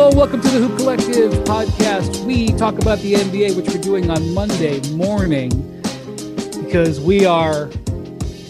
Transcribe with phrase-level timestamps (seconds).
[0.00, 2.24] Hello, welcome to the Hoop Collective podcast.
[2.24, 5.50] We talk about the NBA, which we're doing on Monday morning
[6.64, 7.68] because we are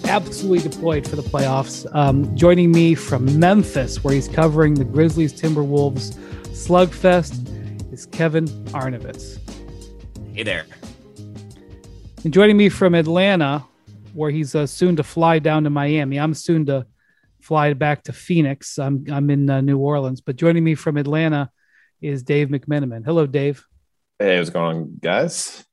[0.05, 1.87] absolutely deployed for the playoffs.
[1.97, 6.15] Um, joining me from Memphis, where he's covering the Grizzlies Timberwolves
[6.49, 9.39] slugfest, is Kevin Arnovitz.
[10.35, 10.67] Hey there.
[12.25, 13.65] And joining me from Atlanta,
[14.13, 16.21] where he's uh, soon to fly down to Miami.
[16.21, 16.85] I'm soon to
[17.49, 18.79] fly back to Phoenix.
[18.79, 21.51] I'm I'm in uh, New Orleans, but joining me from Atlanta
[22.03, 23.07] is Dave McMenamin.
[23.07, 23.65] Hello, Dave.
[24.19, 25.65] Hey, what's going on, guys?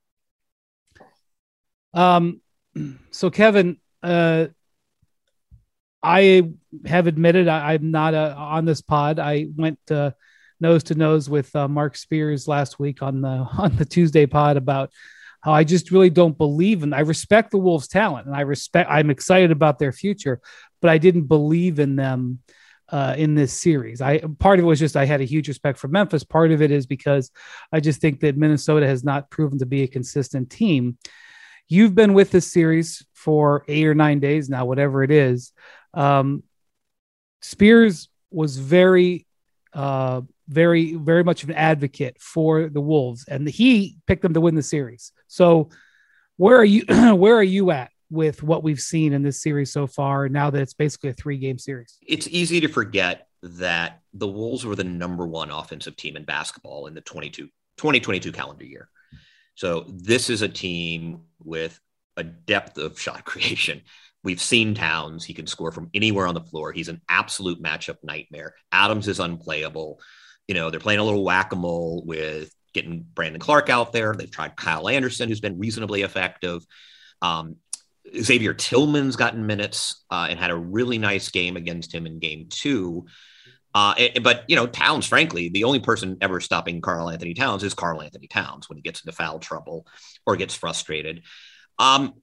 [1.94, 2.40] Um,
[3.12, 4.48] so Kevin, uh,
[6.02, 6.54] I
[6.86, 9.20] have admitted I, am not uh, on this pod.
[9.20, 10.12] I went uh,
[10.62, 14.56] nose to nose with uh, Marc Spears last week on the on the Tuesday pod
[14.56, 14.92] about
[15.46, 16.92] how I just really don't believe in.
[16.92, 18.90] I respect the Wolves' talent, and I respect.
[18.90, 20.42] I'm excited about their future,
[20.82, 22.40] but I didn't believe in them
[22.90, 24.02] uh, in this series.
[24.02, 26.24] I part of it was just I had a huge respect for Memphis.
[26.24, 27.32] Part of it is because
[27.72, 30.98] I just think that Minnesota has not proven to be a consistent team.
[31.68, 35.52] You've been with this series for eight or nine days now, whatever it is.
[35.94, 36.44] Um,
[37.42, 39.26] Spears was very,
[39.74, 44.42] uh, very, very much of an advocate for the Wolves, and he picked them to
[44.42, 45.12] win the series.
[45.28, 45.70] So,
[46.38, 46.86] where are you?
[47.16, 50.30] where are you at with what we've seen in this series so far?
[50.30, 54.76] Now that it's basically a three-game series, it's easy to forget that the Wolves were
[54.76, 57.46] the number one offensive team in basketball in the 22,
[57.78, 58.90] 2022 calendar year.
[59.56, 61.80] So this is a team with
[62.18, 63.82] a depth of shot creation.
[64.24, 65.24] We've seen Towns.
[65.24, 66.72] He can score from anywhere on the floor.
[66.72, 68.56] He's an absolute matchup nightmare.
[68.72, 70.00] Adams is unplayable.
[70.48, 74.16] You know, they're playing a little whack a mole with getting Brandon Clarke out there.
[74.16, 76.66] They've tried Kyle Anderson, who's been reasonably effective.
[77.22, 77.58] Um,
[78.22, 82.48] Xavier Tillman's gotten minutes uh, and had a really nice game against him in game
[82.50, 83.06] two.
[83.74, 88.28] Uh, but you know, Towns, frankly, the only person ever stopping Karl-Anthony Towns is Karl-Anthony
[88.28, 89.86] Towns when he gets into foul trouble
[90.26, 91.24] or gets frustrated.
[91.78, 92.14] Um,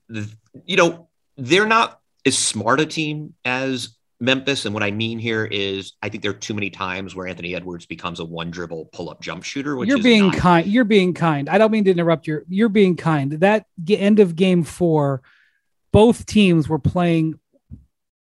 [0.65, 4.65] you know, they're not as smart a team as Memphis.
[4.65, 7.55] And what I mean here is, I think there are too many times where Anthony
[7.55, 9.85] Edwards becomes a one dribble pull up jump shooter.
[9.85, 10.67] you're being not- kind.
[10.67, 11.49] You're being kind.
[11.49, 12.27] I don't mean to interrupt.
[12.27, 13.33] you you're being kind.
[13.33, 15.23] That end of game four,
[15.93, 17.39] both teams were playing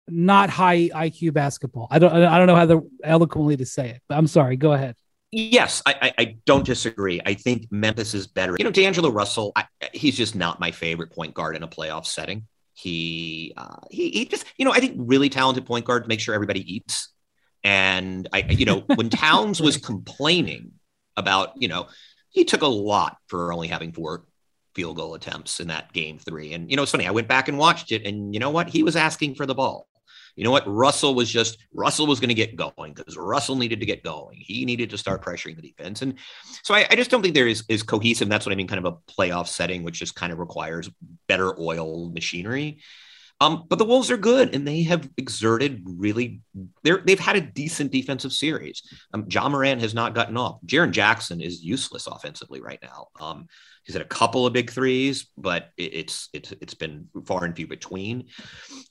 [0.08, 1.88] not high IQ basketball.
[1.90, 4.56] I don't I don't know how to eloquently to say it, but I'm sorry.
[4.56, 4.96] Go ahead.
[5.34, 7.18] Yes, I, I, I don't disagree.
[7.24, 8.54] I think Memphis is better.
[8.58, 12.04] You know, D'Angelo Russell, I, he's just not my favorite point guard in a playoff
[12.04, 12.46] setting.
[12.74, 16.20] He uh, he he just you know I think really talented point guard to make
[16.20, 17.08] sure everybody eats.
[17.64, 20.72] And I you know when Towns was complaining
[21.16, 21.88] about you know
[22.30, 24.24] he took a lot for only having four
[24.74, 26.52] field goal attempts in that game three.
[26.54, 28.68] And you know it's funny I went back and watched it, and you know what
[28.68, 29.88] he was asking for the ball
[30.36, 30.64] you know what?
[30.66, 34.38] Russell was just Russell was going to get going because Russell needed to get going.
[34.40, 36.14] He needed to start pressuring the defense, and
[36.62, 38.28] so I, I, just don't think there is is cohesive.
[38.28, 40.88] That's what I mean, kind of a playoff setting, which just kind of requires
[41.28, 42.80] better oil machinery.
[43.40, 46.40] Um, but the Wolves are good, and they have exerted really.
[46.82, 48.82] They're, they've had a decent defensive series.
[49.12, 50.60] Um, Ja Morant has not gotten off.
[50.64, 53.08] Jaren Jackson is useless offensively right now.
[53.20, 53.48] Um,
[53.84, 57.66] he's had a couple of big threes, but it's it's it's been far and few
[57.66, 58.28] between.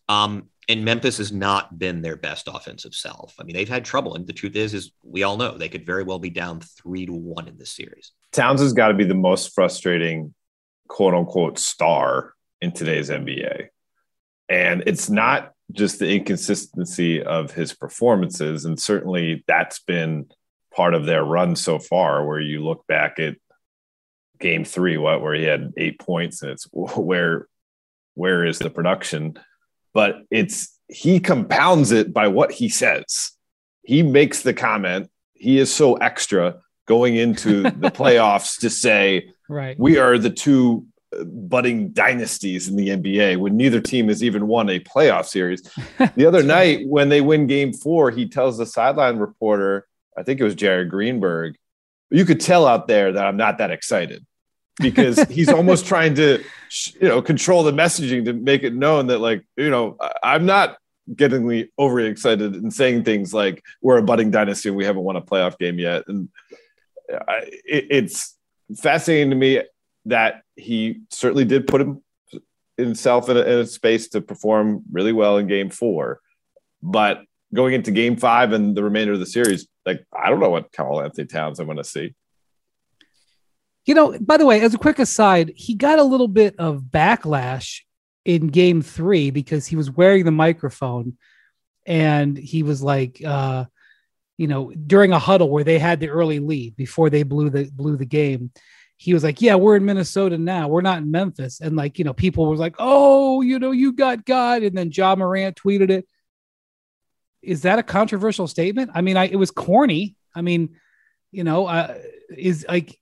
[0.09, 3.33] Um, and Memphis has not been their best offensive self.
[3.39, 5.85] I mean, they've had trouble, and the truth is, is we all know they could
[5.85, 8.11] very well be down three to one in this series.
[8.31, 10.33] Towns has got to be the most frustrating,
[10.87, 13.69] quote unquote, star in today's NBA
[14.51, 18.65] and it's not just the inconsistency of his performances.
[18.65, 20.25] And certainly that's been
[20.75, 23.37] part of their run so far, where you look back at
[24.41, 27.47] game three, what, where he had eight points and it's where,
[28.15, 29.39] where is the production?
[29.93, 33.31] But it's, he compounds it by what he says.
[33.83, 35.09] He makes the comment.
[35.33, 40.85] He is so extra going into the playoffs to say, right, we are the two
[41.25, 45.61] budding dynasties in the NBA when neither team has even won a playoff series.
[46.15, 49.87] The other night, when they win game four, he tells the sideline reporter,
[50.17, 51.55] I think it was Jared Greenberg,
[52.09, 54.25] you could tell out there that I'm not that excited
[54.79, 56.43] because he's almost trying to,
[56.99, 60.77] you know, control the messaging to make it known that, like, you know, I'm not
[61.15, 65.17] getting overly excited and saying things like we're a budding dynasty and we haven't won
[65.17, 66.03] a playoff game yet.
[66.07, 66.29] And
[67.09, 68.37] I, it, it's
[68.77, 69.61] fascinating to me
[70.05, 72.01] that he certainly did put him,
[72.77, 76.21] himself in a, in a space to perform really well in game four.
[76.81, 77.23] But
[77.53, 80.71] going into game five and the remainder of the series, like, I don't know what
[80.71, 82.15] Karl-Anthony Towns I'm going to see.
[83.85, 86.83] You know, by the way, as a quick aside, he got a little bit of
[86.83, 87.81] backlash
[88.25, 91.17] in game three because he was wearing the microphone
[91.85, 93.65] and he was like, uh,
[94.37, 97.69] you know, during a huddle where they had the early lead before they blew the
[97.71, 98.51] blew the game,
[98.97, 100.67] he was like, "Yeah, we're in Minnesota now.
[100.67, 103.93] We're not in Memphis." And like, you know, people was like, "Oh, you know, you
[103.93, 106.07] got God." And then Ja Morant tweeted it.
[107.41, 108.91] Is that a controversial statement?
[108.93, 110.15] I mean, I it was corny.
[110.35, 110.75] I mean,
[111.31, 111.97] you know, uh,
[112.35, 112.99] is like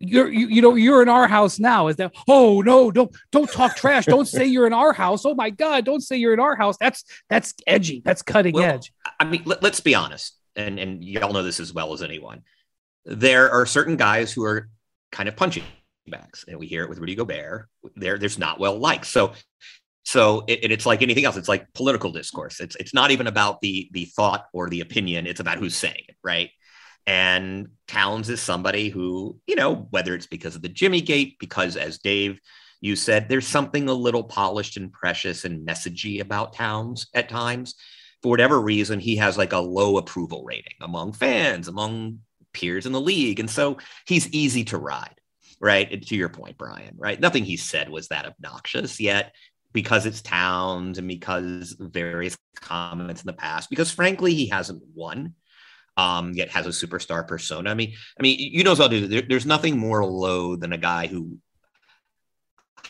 [0.00, 1.88] you're you, you know you're in our house now.
[1.88, 4.06] Is that oh no don't don't talk trash.
[4.06, 5.24] Don't say you're in our house.
[5.24, 6.76] Oh my god don't say you're in our house.
[6.78, 8.02] That's that's edgy.
[8.04, 8.92] That's cutting well, edge.
[9.18, 12.42] I mean let, let's be honest and and y'all know this as well as anyone.
[13.04, 14.68] There are certain guys who are
[15.10, 15.64] kind of punching
[16.06, 17.68] bags and we hear it with rudy gobert.
[17.96, 19.32] There there's not well liked so
[20.04, 21.36] so it, it's like anything else.
[21.36, 22.60] It's like political discourse.
[22.60, 25.26] It's it's not even about the the thought or the opinion.
[25.26, 26.50] It's about who's saying it right
[27.08, 31.74] and Towns is somebody who, you know, whether it's because of the Jimmy Gate, because
[31.74, 32.38] as Dave,
[32.82, 37.76] you said, there's something a little polished and precious and messagey about Towns at times.
[38.22, 42.18] For whatever reason, he has like a low approval rating among fans, among
[42.52, 43.40] peers in the league.
[43.40, 45.18] And so he's easy to ride,
[45.60, 45.90] right?
[45.90, 47.18] And to your point, Brian, right?
[47.18, 49.34] Nothing he said was that obnoxious yet
[49.72, 55.32] because it's Towns and because various comments in the past, because frankly, he hasn't won
[55.98, 57.68] um, yet has a superstar persona.
[57.68, 59.10] I mean, I mean, you know as well, dude.
[59.10, 61.38] There, there's nothing more low than a guy who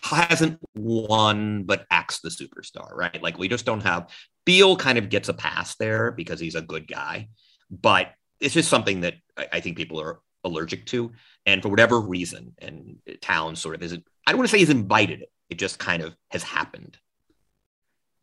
[0.02, 3.20] hasn't won but acts the superstar, right?
[3.20, 4.10] Like we just don't have.
[4.44, 7.28] Beal kind of gets a pass there because he's a good guy,
[7.70, 11.12] but it's just something that I, I think people are allergic to,
[11.46, 13.94] and for whatever reason, and Towns sort of is.
[14.26, 15.32] I don't want to say he's invited it.
[15.49, 16.99] It just kind of has happened.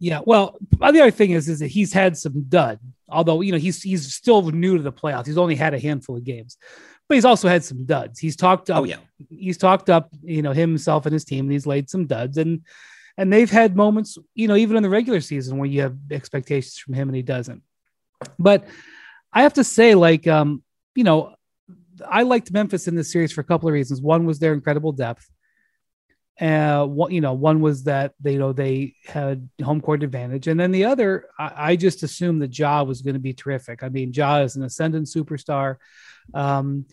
[0.06, 2.80] Yeah, well, the other thing is, is that he's had some dud.
[3.10, 5.26] Although you know he's he's still new to the playoffs.
[5.26, 6.58] He's only had a handful of games,
[7.10, 8.20] but he's also had some duds.
[8.20, 8.82] He's talked up.
[8.82, 8.98] Oh yeah,
[9.32, 10.12] he's talked up.
[10.22, 11.46] You know himself and his team.
[11.46, 12.62] And he's laid some duds, and
[13.18, 14.16] and they've had moments.
[14.36, 17.24] You know, even in the regular season where you have expectations from him and he
[17.24, 17.64] doesn't.
[18.38, 18.68] But
[19.34, 20.62] I have to say, like, um,
[20.94, 21.34] you know,
[22.08, 24.02] I liked Memphis in this series for a couple of reasons.
[24.02, 25.28] One was their incredible depth.
[26.40, 30.48] Uh, one, you know, one was that they, you know, they had home court advantage,
[30.48, 33.84] and then the other, I, I just assumed that Ja was going to be terrific.
[33.84, 35.78] I mean, Ja is an ascendant superstar.
[36.34, 36.86] Um,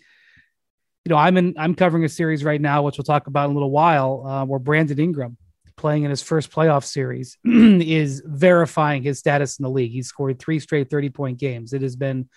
[1.04, 3.50] you know, I'm in, I'm covering a series right now, which we'll talk about in
[3.50, 5.36] a little while, uh, where Brandon Ingram,
[5.76, 9.90] playing in his first playoff series, is verifying his status in the league.
[9.90, 11.72] He's scored three straight 30 point games.
[11.72, 12.28] It has been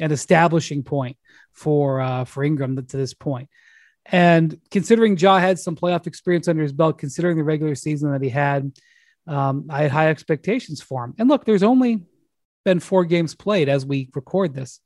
[0.00, 1.16] an establishing point
[1.52, 3.48] for uh, for Ingram to this point.
[4.06, 8.22] And considering Ja had some playoff experience under his belt, considering the regular season that
[8.22, 8.72] he had,
[9.26, 11.14] um, I had high expectations for him.
[11.18, 12.02] And look, there's only
[12.64, 14.80] been four games played as we record this.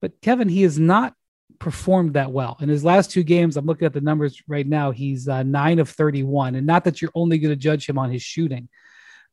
[0.00, 1.14] But Kevin, he has not
[1.58, 2.56] performed that well.
[2.60, 5.78] In his last two games, I'm looking at the numbers right now, he's uh, nine
[5.78, 6.56] of 31.
[6.56, 8.68] And not that you're only going to judge him on his shooting,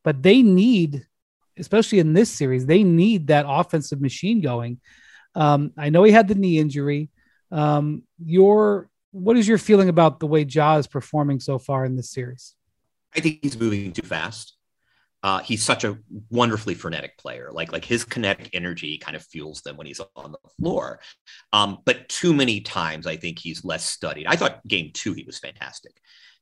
[0.04, 1.06] but they need,
[1.58, 4.80] especially in this series, they need that offensive machine going.
[5.34, 7.10] Um, I know he had the knee injury.
[7.52, 11.96] Um, your what is your feeling about the way Ja is performing so far in
[11.96, 12.54] this series?
[13.14, 14.56] I think he's moving too fast.
[15.22, 15.98] Uh, he's such a
[16.30, 17.50] wonderfully frenetic player.
[17.52, 21.00] Like like his kinetic energy kind of fuels them when he's on the floor.
[21.52, 24.26] Um, but too many times, I think he's less studied.
[24.26, 25.92] I thought game two he was fantastic,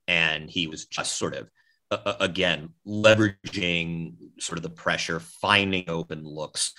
[0.09, 1.51] and he was just sort of
[1.91, 6.73] uh, again leveraging sort of the pressure, finding open looks.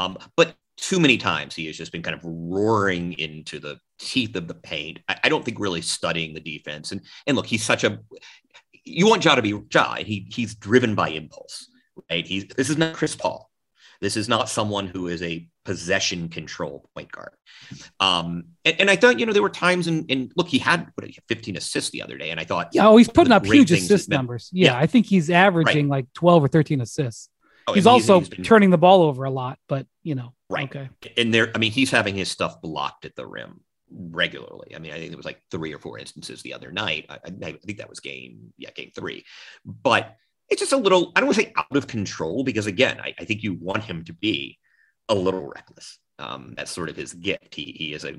[0.00, 4.36] Um, but too many times he has just been kind of roaring into the teeth
[4.36, 4.98] of the paint.
[5.08, 6.92] I, I, don't think really studying the defense.
[6.92, 8.00] And and look, he's such a
[8.84, 9.94] you want Ja to be Ja.
[9.94, 11.70] He he's driven by impulse,
[12.10, 12.26] right?
[12.26, 13.50] He's this is not Chris Paul.
[14.02, 17.32] This is not someone who is a possession control point guard.
[17.98, 20.90] Um, and, and I thought, you know, there were times in, in look, he had
[20.96, 22.28] what, 15 assists the other day.
[22.28, 24.50] And I thought, yeah, oh, he's putting up huge assist numbers.
[24.52, 25.98] Yeah, yeah, I think he's averaging right.
[25.98, 27.30] like 12 or 13 assists.
[27.66, 30.68] Oh, he's also he's been, turning the ball over a lot, but you know, right.
[30.68, 30.88] Okay.
[31.16, 34.74] And there, I mean, he's having his stuff blocked at the rim regularly.
[34.74, 37.06] I mean, I think it was like three or four instances the other night.
[37.08, 39.24] I, I think that was game, yeah, game three.
[39.64, 40.16] But
[40.50, 43.14] it's just a little, I don't want to say out of control because again, I,
[43.18, 44.58] I think you want him to be
[45.08, 45.98] a little reckless.
[46.18, 47.54] Um, that's sort of his gift.
[47.54, 48.14] He, he is a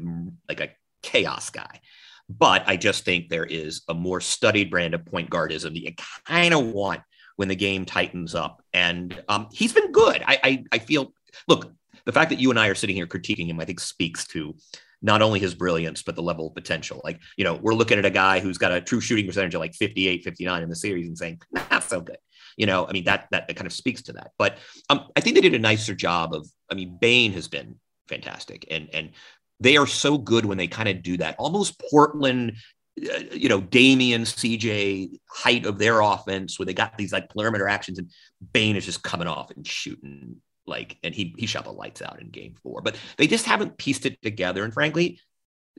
[0.49, 0.69] like a
[1.01, 1.81] chaos guy.
[2.27, 5.93] But I just think there is a more studied brand of point guardism that you
[6.25, 7.01] kind of want
[7.35, 8.61] when the game tightens up.
[8.73, 10.23] And um, he's been good.
[10.25, 11.13] I, I, I feel,
[11.47, 11.71] look,
[12.05, 14.55] the fact that you and I are sitting here critiquing him, I think speaks to
[15.01, 17.01] not only his brilliance, but the level of potential.
[17.03, 19.59] Like, you know, we're looking at a guy who's got a true shooting percentage of
[19.59, 22.17] like 58, 59 in the series and saying, not so good.
[22.57, 24.31] You know, I mean, that, that, that kind of speaks to that.
[24.37, 24.57] But
[24.89, 27.75] um, I think they did a nicer job of, I mean, Bane has been
[28.07, 28.65] fantastic.
[28.71, 29.11] And, and
[29.59, 32.53] they are so good when they kind of do that almost Portland
[32.95, 37.99] you know, Damian, CJ, height of their offense, where they got these like perimeter actions,
[37.99, 38.11] and
[38.53, 42.21] Bane is just coming off and shooting Like, and he he shot the lights out
[42.21, 44.63] in game four, but they just haven't pieced it together.
[44.63, 45.19] And frankly,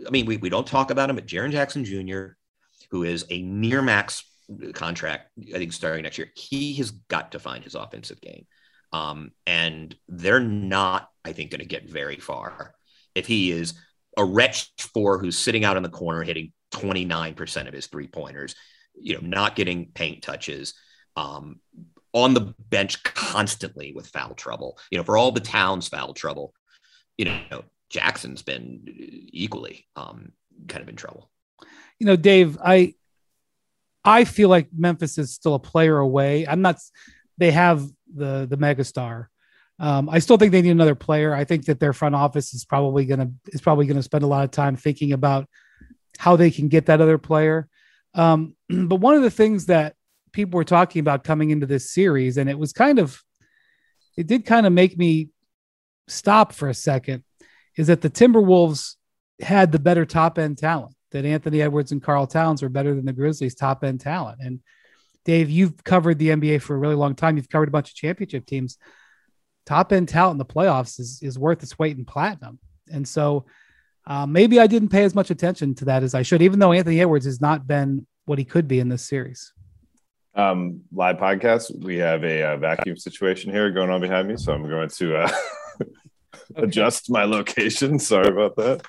[0.06, 2.36] I mean, we, we don't talk about him, but Jaren Jackson Jr.,
[2.90, 4.24] who is a near max
[4.74, 8.46] contract, I think starting next year, he has got to find his offensive game.
[8.92, 12.74] Um, and they're not, I think, going to get very far
[13.14, 13.74] if he is
[14.16, 18.54] a stretch four who's sitting out in the corner hitting 29% of his three pointers,
[18.94, 20.74] you know, not getting paint touches,
[21.16, 21.60] um,
[22.12, 24.78] on the bench constantly with foul trouble.
[24.90, 26.54] You know, for all the Towns' foul trouble,
[27.18, 28.84] you know, Jackson's been
[29.32, 30.32] equally um,
[30.66, 31.30] kind of in trouble.
[31.98, 32.94] You know, Dave, I
[34.04, 36.46] I feel like Memphis is still a player away.
[36.46, 36.78] I'm not.
[37.38, 39.26] They have the the megastar.
[39.78, 41.34] Um, I still think they need another player.
[41.34, 44.44] I think that their front office is probably gonna is probably gonna spend a lot
[44.44, 45.48] of time thinking about
[46.16, 47.68] how they can get that other player.
[48.14, 49.94] Um, but one of the things that
[50.32, 53.22] people were talking about coming into this series, and it was kind of,
[54.16, 55.30] it did kind of make me
[56.08, 57.24] stop for a second,
[57.76, 58.94] is that the Timberwolves
[59.40, 60.94] had the better top end talent.
[61.12, 64.38] That Anthony Edwards and Karl Towns were better than the Grizzlies' top end talent.
[64.40, 64.60] And
[65.24, 67.36] Dave, you've covered the NBA for a really long time.
[67.36, 68.76] You've covered a bunch of championship teams.
[69.64, 72.58] Top end talent in the playoffs is is worth its weight in platinum.
[72.90, 73.46] And so
[74.06, 76.72] uh, maybe I didn't pay as much attention to that as I should, even though
[76.72, 79.52] Anthony Edwards has not been what he could be in this series.
[80.34, 81.82] Um, live podcast.
[81.82, 85.16] We have a, uh, vacuum situation here going on behind me, so I'm going to
[85.16, 85.30] uh,
[86.56, 87.98] adjust my location.
[88.00, 88.82] Sorry about that.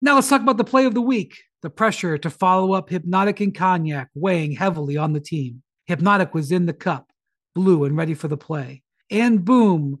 [0.00, 1.36] Now let's talk about the play of the week.
[1.60, 5.62] The pressure to follow up Hypnotic and Cognac weighing heavily on the team.
[5.86, 7.10] Hypnotic was in the cup,
[7.54, 8.82] blue and ready for the play.
[9.10, 10.00] And boom,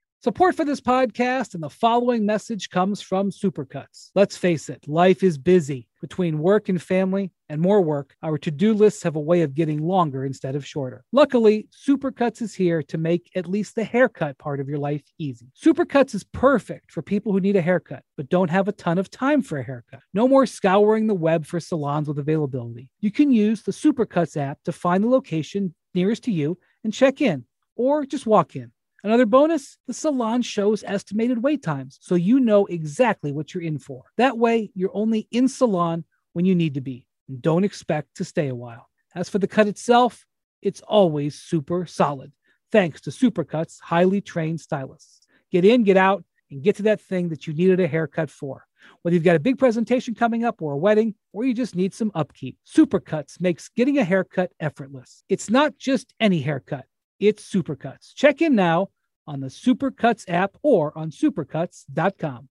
[0.23, 4.11] Support for this podcast and the following message comes from Supercuts.
[4.13, 5.87] Let's face it, life is busy.
[5.99, 9.55] Between work and family and more work, our to do lists have a way of
[9.55, 11.03] getting longer instead of shorter.
[11.11, 15.47] Luckily, Supercuts is here to make at least the haircut part of your life easy.
[15.59, 19.09] Supercuts is perfect for people who need a haircut but don't have a ton of
[19.09, 20.01] time for a haircut.
[20.13, 22.91] No more scouring the web for salons with availability.
[22.99, 27.21] You can use the Supercuts app to find the location nearest to you and check
[27.21, 28.71] in, or just walk in.
[29.03, 33.79] Another bonus the salon shows estimated wait times, so you know exactly what you're in
[33.79, 34.03] for.
[34.17, 36.03] That way, you're only in salon
[36.33, 38.89] when you need to be and don't expect to stay a while.
[39.15, 40.25] As for the cut itself,
[40.61, 42.31] it's always super solid,
[42.71, 45.25] thanks to Supercut's highly trained stylists.
[45.51, 48.65] Get in, get out, and get to that thing that you needed a haircut for.
[49.01, 51.93] Whether you've got a big presentation coming up or a wedding, or you just need
[51.93, 55.23] some upkeep, Supercuts makes getting a haircut effortless.
[55.27, 56.85] It's not just any haircut
[57.21, 58.13] it's Supercuts.
[58.15, 58.89] Check in now
[59.27, 62.49] on the Supercuts app or on supercuts.com.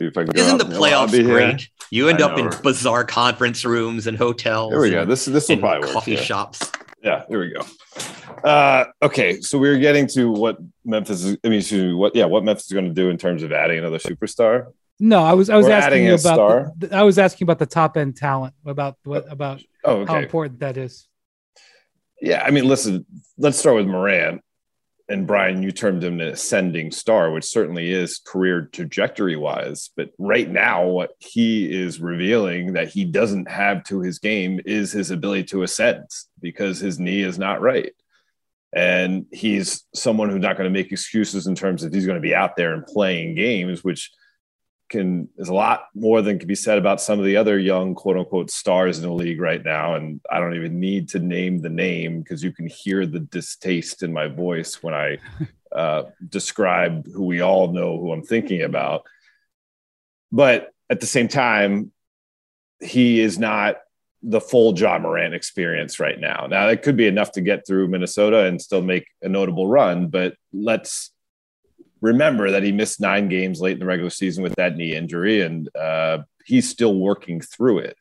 [0.00, 1.68] Isn't the playoffs great?
[1.90, 4.70] You end up in bizarre conference rooms and hotels.
[4.70, 5.04] There we go.
[5.04, 5.92] This this will probably work.
[5.92, 6.20] Coffee yeah.
[6.20, 6.72] shops.
[7.02, 7.60] Yeah, there we go.
[8.48, 11.36] Uh, okay, so we are getting to what Memphis is.
[11.44, 13.98] I mean, what yeah, what Memphis is going to do in terms of adding another
[13.98, 14.72] superstar.
[15.02, 17.66] No, I was I was We're asking you about the, I was asking about the
[17.66, 20.12] top end talent about what oh, about oh, okay.
[20.12, 21.08] how important that is.
[22.20, 23.06] Yeah, I mean, listen,
[23.38, 24.42] let's start with Morant.
[25.08, 29.90] And Brian, you termed him an ascending star, which certainly is career trajectory wise.
[29.96, 34.92] But right now, what he is revealing that he doesn't have to his game is
[34.92, 36.04] his ability to ascend
[36.40, 37.92] because his knee is not right.
[38.72, 42.20] And he's someone who's not going to make excuses in terms of he's going to
[42.20, 44.12] be out there and playing games, which
[44.90, 47.94] can is a lot more than can be said about some of the other young
[47.94, 49.94] quote unquote stars in the league right now.
[49.94, 54.02] And I don't even need to name the name because you can hear the distaste
[54.02, 55.18] in my voice when I
[55.74, 59.06] uh, describe who we all know who I'm thinking about.
[60.32, 61.92] But at the same time,
[62.80, 63.76] he is not
[64.22, 66.46] the full Ja Morant experience right now.
[66.48, 70.08] Now it could be enough to get through Minnesota and still make a notable run,
[70.08, 71.12] but let's
[72.00, 75.42] remember that he missed nine games late in the regular season with that knee injury,
[75.42, 77.96] and uh, he's still working through it.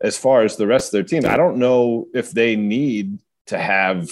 [0.00, 3.58] As far as the rest of their team, I don't know if they need to
[3.58, 4.08] have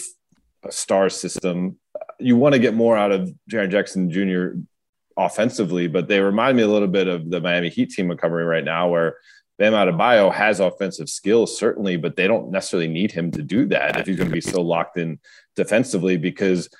[0.63, 1.79] a star system.
[2.19, 4.61] You want to get more out of Jaren Jackson Jr.
[5.17, 8.65] offensively, but they remind me a little bit of the Miami Heat team recovering right
[8.65, 9.17] now, where
[9.59, 13.97] Bam Adebayo has offensive skills, certainly, but they don't necessarily need him to do that
[13.97, 15.19] if he's going to be so locked in
[15.57, 16.69] defensively because–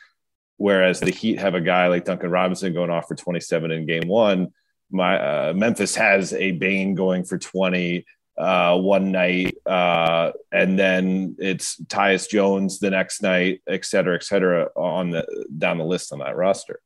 [0.59, 4.09] Whereas the Heat have a guy like Duncan Robinson going off for 27 in game
[4.09, 4.53] one.
[4.91, 8.05] My uh, Memphis has a Bane going for 20
[8.37, 14.23] uh, one night, uh, and then it's Tyus Jones the next night, et cetera, et
[14.23, 16.81] cetera, on the down the list on that roster.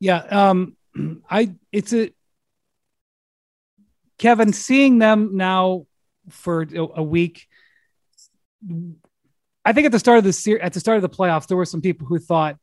[0.00, 0.76] Yeah, um,
[1.30, 2.12] I it's a
[4.18, 5.86] Kevin seeing them now
[6.28, 7.46] for a week.
[9.64, 11.56] I think at the start of the series, at the start of the playoffs, there
[11.56, 12.56] were some people who thought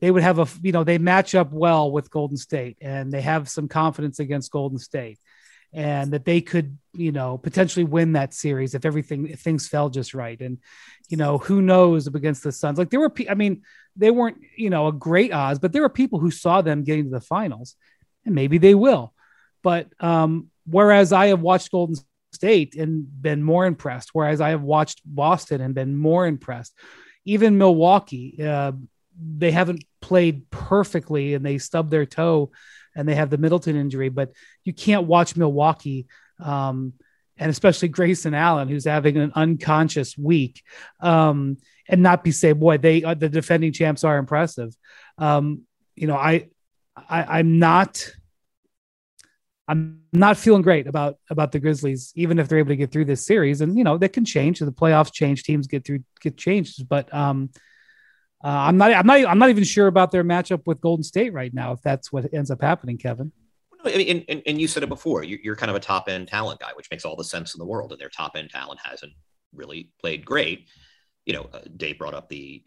[0.00, 3.22] they would have a you know they match up well with Golden State and they
[3.22, 5.18] have some confidence against Golden State
[5.72, 9.88] and that they could you know potentially win that series if everything if things fell
[9.88, 10.40] just right.
[10.40, 10.58] And
[11.08, 12.78] you know who knows against the Suns?
[12.78, 13.62] Like there were I mean
[13.96, 17.04] they weren't you know a great odds but there were people who saw them getting
[17.04, 17.76] to the finals
[18.26, 19.14] and maybe they will.
[19.62, 21.96] But um whereas I have watched Golden
[22.34, 26.74] State and been more impressed whereas I have watched Boston and been more impressed
[27.24, 28.72] even Milwaukee uh,
[29.18, 32.50] they haven't played perfectly and they stubbed their toe
[32.94, 34.32] and they have the Middleton injury, but
[34.64, 36.06] you can't watch Milwaukee.
[36.42, 36.94] Um,
[37.36, 40.62] and especially Grayson Allen, who's having an unconscious week,
[41.00, 41.56] um,
[41.88, 44.74] and not be say, boy, they uh, the defending champs are impressive.
[45.18, 45.62] Um,
[45.96, 46.48] you know, I,
[46.96, 48.08] I I'm not
[49.66, 53.06] I'm not feeling great about about the Grizzlies, even if they're able to get through
[53.06, 53.60] this series.
[53.60, 54.58] And you know, that can change.
[54.58, 56.86] The playoffs change, teams get through get changed.
[56.88, 57.50] But um,
[58.44, 58.92] uh, I'm not.
[58.92, 59.24] I'm not.
[59.26, 61.72] I'm not even sure about their matchup with Golden State right now.
[61.72, 63.32] If that's what ends up happening, Kevin.
[63.84, 65.24] I mean, and, and, you said it before.
[65.24, 67.66] You're, kind of a top end talent guy, which makes all the sense in the
[67.66, 67.92] world.
[67.92, 69.12] And their top end talent hasn't
[69.52, 70.68] really played great.
[71.26, 72.62] You know, uh, Dave brought up the,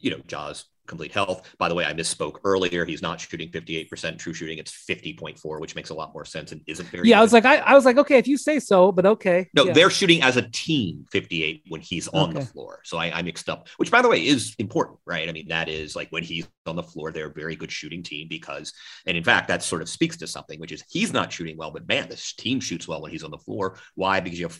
[0.00, 1.54] you know, Ja's complete health.
[1.58, 2.84] By the way, I misspoke earlier.
[2.84, 4.58] He's not shooting 58% true shooting.
[4.58, 7.08] It's 50.4, which makes a lot more sense and isn't very.
[7.08, 7.18] Yeah, good.
[7.18, 9.48] I was like, I, I, was like, okay, if you say so, but okay.
[9.54, 9.72] No, yeah.
[9.72, 12.40] they're shooting as a team 58 when he's on okay.
[12.40, 12.80] the floor.
[12.84, 15.28] So I, I, mixed up, which by the way is important, right?
[15.28, 18.02] I mean, that is like when he's on the floor, they're a very good shooting
[18.02, 18.72] team because,
[19.06, 21.70] and in fact, that sort of speaks to something, which is he's not shooting well,
[21.70, 23.78] but man, this team shoots well when he's on the floor.
[23.94, 24.20] Why?
[24.20, 24.58] Because you have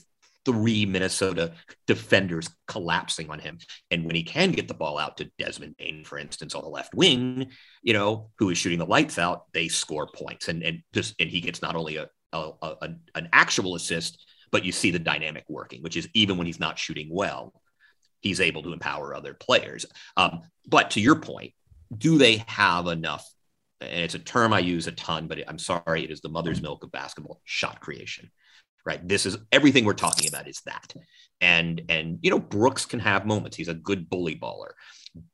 [0.48, 1.52] three Minnesota
[1.86, 3.58] defenders collapsing on him.
[3.90, 6.70] And when he can get the ball out to Desmond Bane, for instance, on the
[6.70, 7.50] left wing,
[7.82, 10.48] you know, who is shooting the lights out, they score points.
[10.48, 14.64] And and just and he gets not only a, a, a an actual assist, but
[14.64, 17.52] you see the dynamic working, which is even when he's not shooting well,
[18.20, 19.84] he's able to empower other players.
[20.16, 21.52] Um, but to your point,
[21.94, 23.30] do they have enough?
[23.82, 26.62] And it's a term I use a ton, but I'm sorry, it is the mother's
[26.62, 28.30] milk of basketball shot creation
[28.88, 30.94] right this is everything we're talking about is that
[31.42, 34.70] and and you know brooks can have moments he's a good bully baller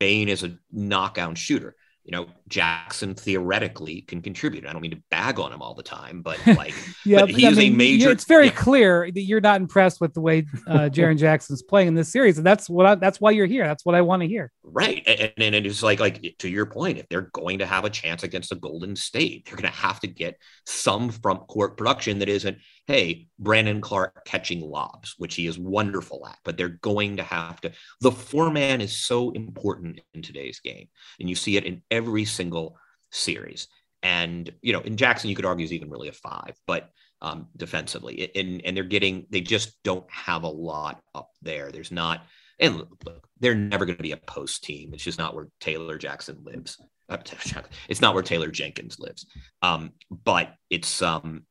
[0.00, 4.66] Bane is a knockout shooter you know Jackson theoretically can contribute.
[4.66, 7.56] I don't mean to bag on him all the time, but like, yeah, but he's
[7.56, 8.10] I mean, a major.
[8.10, 8.52] It's very yeah.
[8.52, 12.36] clear that you're not impressed with the way uh, Jaren Jackson's playing in this series,
[12.36, 13.66] and that's what I, that's why you're here.
[13.66, 14.52] That's what I want to hear.
[14.62, 17.90] Right, and, and it's like like to your point, if they're going to have a
[17.90, 22.18] chance against a Golden State, they're going to have to get some front court production
[22.18, 27.16] that isn't, hey, Brandon Clarke catching lobs, which he is wonderful at, but they're going
[27.16, 27.72] to have to.
[28.00, 32.24] The four man is so important in today's game, and you see it in every
[32.24, 32.76] single
[33.10, 33.68] series.
[34.02, 36.90] And you know, in Jackson, you could argue is even really a five, but
[37.22, 41.72] um, defensively, and and they're getting they just don't have a lot up there.
[41.72, 42.26] There's not,
[42.60, 44.92] and look, they're never going to be a post team.
[44.92, 46.76] It's just not where Taylor Jackson lives.
[47.08, 47.16] Uh,
[47.88, 49.26] it's not where Taylor Jenkins lives.
[49.62, 51.44] Um, but it's um,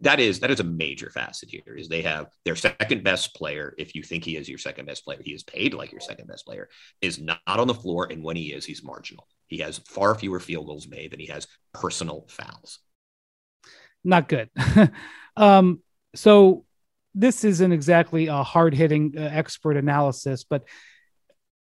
[0.00, 3.74] that is that is a major facet here is they have their second best player.
[3.78, 6.26] If you think he is your second best player he is paid like your second
[6.26, 6.68] best player
[7.02, 8.08] is not on the floor.
[8.10, 9.26] And when he is he's marginal.
[9.46, 12.78] He has far fewer field goals made than he has personal fouls.
[14.04, 14.50] Not good.
[15.36, 15.80] Um
[16.16, 16.64] so
[17.14, 20.64] this isn't exactly a hard-hitting uh, expert analysis but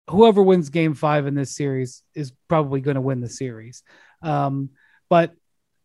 [0.09, 3.83] whoever wins game five in this series is probably going to win the series.
[4.21, 4.71] Um
[5.09, 5.33] but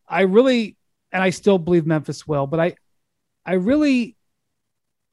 [0.08, 0.77] i really
[1.12, 2.76] and I still believe Memphis will, but I,
[3.44, 4.16] I really,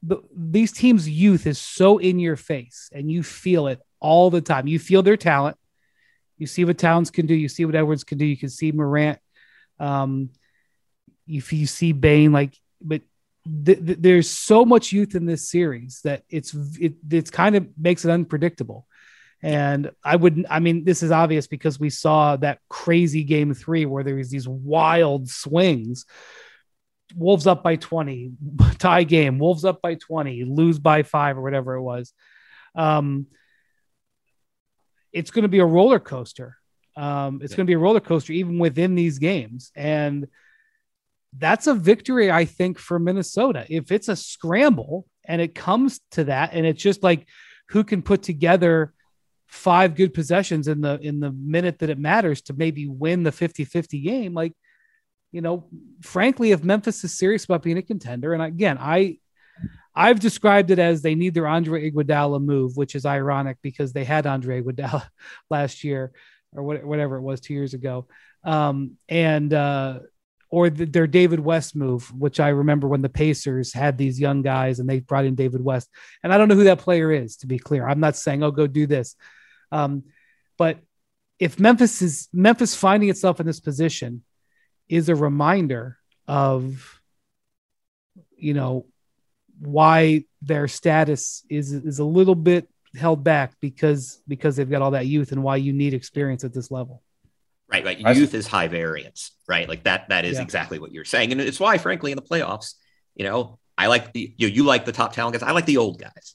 [0.02, 4.40] the, these teams' youth is so in your face, and you feel it all the
[4.40, 4.66] time.
[4.66, 5.56] You feel their talent.
[6.38, 7.34] You see what Towns can do.
[7.34, 8.26] You see what Edwards can do.
[8.26, 9.18] You can see Morant.
[9.80, 10.30] Um,
[11.26, 13.02] if you see Bane, like, but
[13.64, 17.66] th- th- there's so much youth in this series that it's it it's kind of
[17.78, 18.86] makes it unpredictable.
[19.46, 23.86] And I wouldn't, I mean, this is obvious because we saw that crazy game three
[23.86, 26.04] where there was these wild swings.
[27.14, 28.32] Wolves up by 20,
[28.78, 32.12] tie game, Wolves up by 20, lose by five or whatever it was.
[32.74, 33.28] Um,
[35.12, 36.56] it's going to be a roller coaster.
[36.96, 39.70] Um, it's going to be a roller coaster even within these games.
[39.76, 40.26] And
[41.38, 43.64] that's a victory, I think, for Minnesota.
[43.68, 47.28] If it's a scramble and it comes to that, and it's just like
[47.68, 48.92] who can put together
[49.46, 53.30] five good possessions in the in the minute that it matters to maybe win the
[53.30, 54.52] 50-50 game like
[55.30, 55.68] you know
[56.02, 59.16] frankly if memphis is serious about being a contender and again i
[59.94, 64.04] i've described it as they need their andre iguodala move which is ironic because they
[64.04, 65.06] had andre iguodala
[65.50, 66.12] last year
[66.56, 68.06] or whatever it was two years ago.
[68.44, 70.00] Um, and uh,
[70.50, 74.42] or the, their David West move, which I remember when the Pacers had these young
[74.42, 75.88] guys and they brought in David West.
[76.22, 77.86] And I don't know who that player is, to be clear.
[77.86, 79.16] I'm not saying, oh, go do this.
[79.72, 80.04] Um,
[80.56, 80.78] but
[81.38, 84.22] if Memphis is Memphis finding itself in this position
[84.88, 87.00] is a reminder of,
[88.36, 88.86] you know,
[89.58, 94.92] why their status is is a little bit held back because because they've got all
[94.92, 97.02] that youth and why you need experience at this level.
[97.68, 97.98] Right, right.
[98.16, 99.68] Youth is high variance, right?
[99.68, 100.08] Like that.
[100.08, 100.42] That is yeah.
[100.42, 102.74] exactly what you're saying, and it's why, frankly, in the playoffs,
[103.16, 105.42] you know, I like the you, know, you like the top talent guys.
[105.42, 106.34] I like the old guys,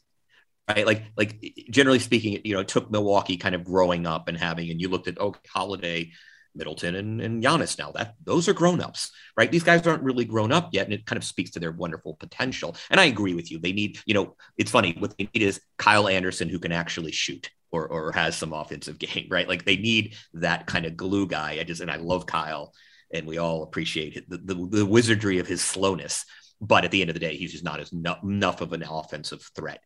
[0.67, 0.85] right?
[0.85, 4.69] Like, like generally speaking, you know, it took Milwaukee kind of growing up and having,
[4.69, 6.11] and you looked at okay, Holiday,
[6.53, 7.79] Middleton, and and Giannis.
[7.79, 9.49] Now that those are grown ups, right?
[9.49, 12.15] These guys aren't really grown up yet, and it kind of speaks to their wonderful
[12.15, 12.75] potential.
[12.89, 13.57] And I agree with you.
[13.57, 14.97] They need, you know, it's funny.
[14.99, 18.99] What they need is Kyle Anderson who can actually shoot or or has some offensive
[18.99, 19.47] game, right?
[19.47, 21.57] Like they need that kind of glue guy.
[21.59, 22.73] I just and I love Kyle,
[23.13, 26.25] and we all appreciate the, the, the wizardry of his slowness.
[26.59, 28.83] But at the end of the day, he's just not as no, enough of an
[28.83, 29.81] offensive threat.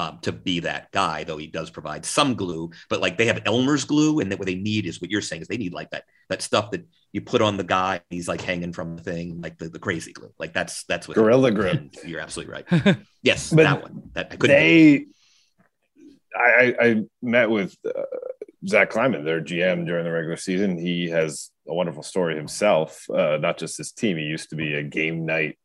[0.00, 3.42] Um, to be that guy, though he does provide some glue, but like they have
[3.46, 5.90] Elmer's glue, and that what they need is what you're saying is they need like
[5.90, 9.40] that that stuff that you put on the guy, he's like hanging from the thing,
[9.40, 10.32] like the, the crazy glue.
[10.38, 11.96] Like that's that's what Gorilla Grip.
[12.04, 12.98] You're absolutely right.
[13.24, 14.10] yes, but that one.
[14.12, 14.56] That I couldn't.
[14.56, 15.06] They
[16.38, 18.02] I, I met with uh,
[18.66, 20.78] Zach Kleiman, their GM during the regular season.
[20.78, 24.16] He has a wonderful story himself, uh, not just his team.
[24.16, 25.58] He used to be a game night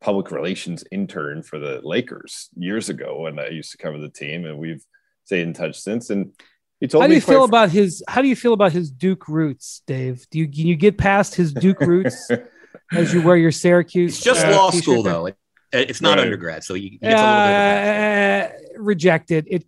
[0.00, 4.44] public relations intern for the Lakers years ago, and I used to cover the team,
[4.44, 4.84] and we've
[5.24, 6.10] stayed in touch since.
[6.10, 6.32] And
[6.80, 9.28] he told how do you feel about his How do you feel about his Duke
[9.28, 10.26] roots, Dave?
[10.30, 12.30] Do you can you get past his Duke roots
[12.92, 14.16] as you wear your Syracuse?
[14.16, 15.12] It's just uh, law school, there?
[15.12, 15.26] though.
[15.26, 15.36] It,
[15.72, 16.24] it's not right.
[16.24, 19.46] undergrad, so you, you uh, rejected.
[19.48, 19.66] It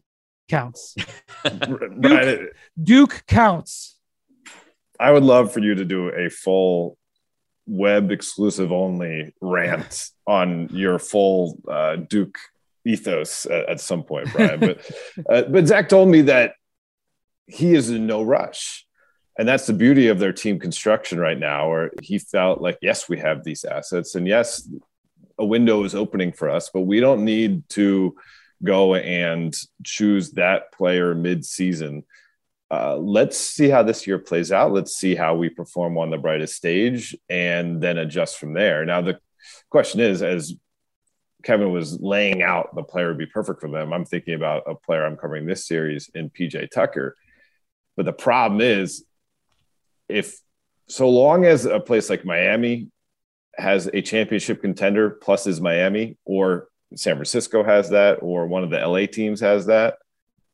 [0.48, 0.94] counts.
[2.00, 3.96] Duke, Duke counts.
[4.98, 6.96] I would love for you to do a full
[7.66, 12.38] web exclusive only rant on your full uh, Duke
[12.84, 14.60] ethos at, at, some point, Brian.
[14.60, 14.90] but
[15.30, 16.54] uh, but Zach told me that
[17.46, 18.86] he is in no rush,
[19.38, 21.68] and that's the beauty of their team construction right now.
[21.68, 24.68] Where he felt like, yes, we have these assets, and yes,
[25.38, 28.14] a window is opening for us, but we don't need to
[28.62, 32.04] go and choose that player mid-season.
[32.70, 34.72] Uh, let's see how this year plays out.
[34.72, 38.84] Let's see how we perform on the brightest stage, and then adjust from there.
[38.84, 39.20] Now the
[39.70, 40.54] question is, as
[41.46, 43.92] Kevin was laying out the player would be perfect for them.
[43.92, 47.16] I'm thinking about a player I'm covering this series in PJ Tucker.
[47.96, 49.04] But the problem is,
[50.08, 50.40] if
[50.88, 52.88] so long as a place like Miami
[53.56, 58.70] has a championship contender plus is Miami, or San Francisco has that, or one of
[58.70, 59.98] the LA teams has that,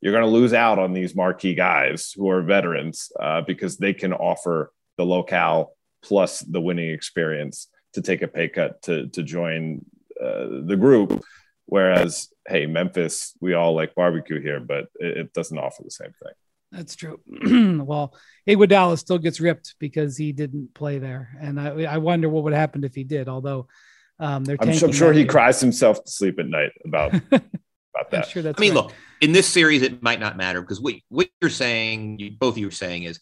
[0.01, 3.93] you're going to lose out on these marquee guys who are veterans uh, because they
[3.93, 9.23] can offer the locale plus the winning experience to take a pay cut to to
[9.23, 9.85] join
[10.21, 11.23] uh, the group.
[11.65, 16.13] Whereas, hey, Memphis, we all like barbecue here, but it, it doesn't offer the same
[16.21, 16.33] thing.
[16.73, 17.21] That's true.
[17.85, 18.13] well,
[18.47, 22.53] Iguodala still gets ripped because he didn't play there, and I, I wonder what would
[22.53, 23.29] happen if he did.
[23.29, 23.67] Although
[24.19, 28.27] um, they're I'm, I'm sure he cries himself to sleep at night about about that.
[28.27, 28.85] Sure that's I mean, right.
[28.85, 32.55] look, in this series, it might not matter because what what you're saying, you, both
[32.55, 33.19] of you are saying is,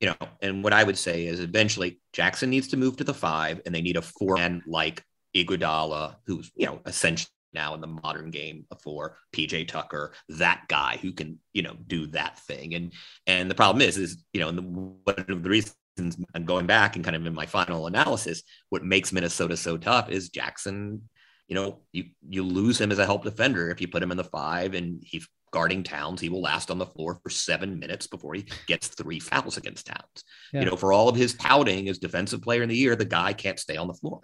[0.00, 3.14] you know, and what I would say is eventually Jackson needs to move to the
[3.14, 5.02] five, and they need a four man like
[5.34, 10.98] Iguodala, who's you know essentially now in the modern game for PJ Tucker, that guy
[11.00, 12.74] who can, you know, do that thing.
[12.74, 12.92] And
[13.26, 16.66] and the problem is, is you know, and the, one of the reasons and going
[16.66, 21.08] back and kind of in my final analysis, what makes Minnesota so tough is Jackson.
[21.48, 24.16] You know, you you lose him as a help defender if you put him in
[24.16, 26.20] the five and he's guarding Towns.
[26.20, 29.86] He will last on the floor for seven minutes before he gets three fouls against
[29.86, 30.24] Towns.
[30.52, 30.60] Yeah.
[30.60, 33.32] You know, for all of his touting as defensive player in the year, the guy
[33.32, 34.20] can't stay on the floor.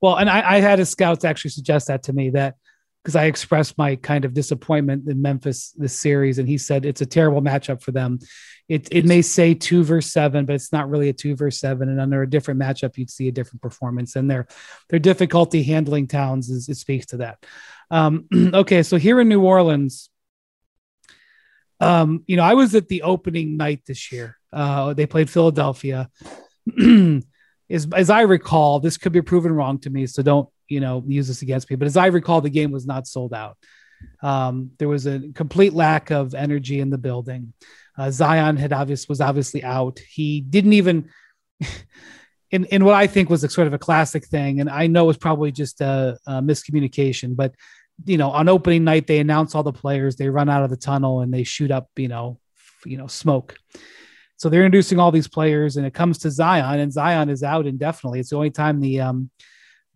[0.00, 2.56] Well, and I, I had a scouts actually suggest that to me that
[3.04, 7.02] because I expressed my kind of disappointment in Memphis this series, and he said it's
[7.02, 8.18] a terrible matchup for them.
[8.66, 11.90] It it may say two verse seven, but it's not really a two verse seven.
[11.90, 14.16] And under a different matchup, you'd see a different performance.
[14.16, 14.46] And their
[14.88, 17.44] their difficulty handling towns is it speaks to that.
[17.90, 20.08] Um, okay, so here in New Orleans,
[21.80, 24.38] um, you know, I was at the opening night this year.
[24.50, 26.08] Uh, they played Philadelphia.
[27.70, 31.02] as, as I recall, this could be proven wrong to me, so don't you know
[31.06, 31.76] use this against me.
[31.76, 33.56] But as I recall, the game was not sold out.
[34.22, 37.52] Um, there was a complete lack of energy in the building.
[37.96, 39.98] Uh, Zion had obvious was obviously out.
[39.98, 41.10] He didn't even
[42.50, 45.04] in in what I think was a sort of a classic thing, and I know
[45.04, 47.54] it was probably just a, a miscommunication, but
[48.04, 50.76] you know, on opening night they announce all the players, they run out of the
[50.76, 53.56] tunnel and they shoot up, you know, f- you know, smoke.
[54.36, 57.66] So they're introducing all these players, and it comes to Zion, and Zion is out
[57.66, 58.20] indefinitely.
[58.20, 59.30] It's the only time the um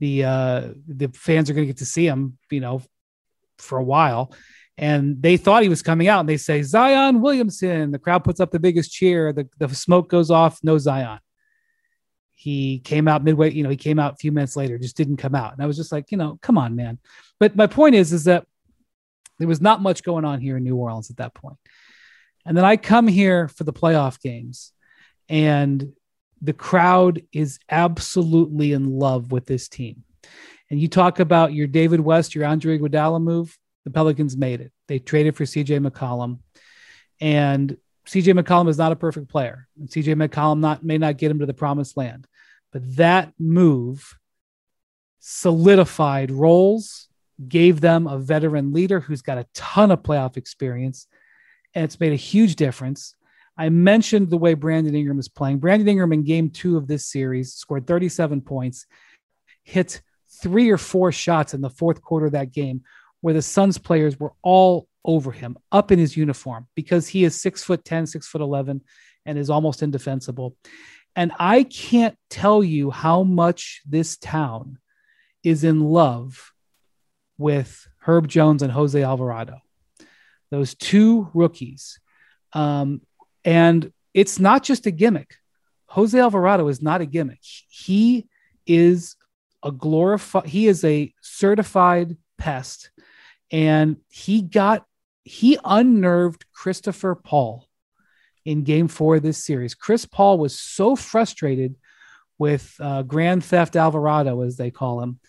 [0.00, 2.82] the uh the fans are going to get to see him, you know,
[3.58, 4.32] for a while.
[4.76, 7.90] And they thought he was coming out, and they say Zion Williamson.
[7.90, 9.32] The crowd puts up the biggest cheer.
[9.32, 10.60] The the smoke goes off.
[10.62, 11.18] No Zion.
[12.34, 13.52] He came out midway.
[13.52, 14.78] You know, he came out a few minutes later.
[14.78, 15.52] Just didn't come out.
[15.52, 16.98] And I was just like, you know, come on, man.
[17.40, 18.46] But my point is, is that
[19.40, 21.56] there was not much going on here in New Orleans at that point.
[22.46, 24.72] And then I come here for the playoff games,
[25.28, 25.92] and
[26.40, 30.04] the crowd is absolutely in love with this team.
[30.70, 33.56] And you talk about your David West, your Andre Iguodala move.
[33.84, 34.72] The Pelicans made it.
[34.86, 36.40] They traded for CJ McCollum,
[37.20, 39.66] and CJ McCollum is not a perfect player.
[39.78, 42.26] And CJ McCollum not may not get him to the promised land,
[42.72, 44.18] but that move
[45.20, 47.08] solidified roles,
[47.46, 51.06] gave them a veteran leader who's got a ton of playoff experience,
[51.74, 53.14] and it's made a huge difference.
[53.58, 55.58] I mentioned the way Brandon Ingram is playing.
[55.58, 58.86] Brandon Ingram in game two of this series scored 37 points,
[59.64, 60.00] hit
[60.40, 62.82] three or four shots in the fourth quarter of that game
[63.20, 67.40] where the Suns players were all over him, up in his uniform, because he is
[67.40, 68.80] six foot 10, six foot 11,
[69.26, 70.56] and is almost indefensible.
[71.16, 74.78] And I can't tell you how much this town
[75.42, 76.52] is in love
[77.38, 79.58] with Herb Jones and Jose Alvarado,
[80.50, 81.98] those two rookies.
[82.52, 83.00] Um,
[83.44, 85.36] and it's not just a gimmick.
[85.86, 87.40] Jose Alvarado is not a gimmick.
[87.68, 88.26] He
[88.66, 89.16] is
[89.62, 92.90] a glorified, he is a certified pest.
[93.50, 94.84] And he got,
[95.24, 97.66] he unnerved Christopher Paul
[98.44, 99.74] in game four of this series.
[99.74, 101.76] Chris Paul was so frustrated
[102.38, 105.20] with uh, Grand Theft Alvarado, as they call him,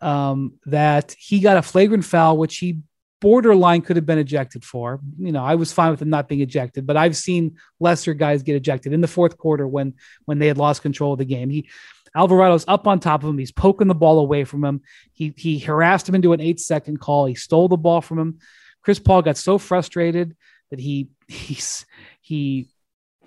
[0.00, 2.78] um, that he got a flagrant foul, which he
[3.20, 5.00] borderline could have been ejected for.
[5.18, 8.42] You know, I was fine with him not being ejected, but I've seen lesser guys
[8.42, 11.50] get ejected in the fourth quarter when when they had lost control of the game.
[11.50, 11.68] He
[12.16, 13.38] Alvarado's up on top of him.
[13.38, 14.80] He's poking the ball away from him.
[15.12, 17.26] He he harassed him into an eight second call.
[17.26, 18.38] He stole the ball from him.
[18.82, 20.36] Chris Paul got so frustrated
[20.70, 21.86] that he he's
[22.20, 22.68] he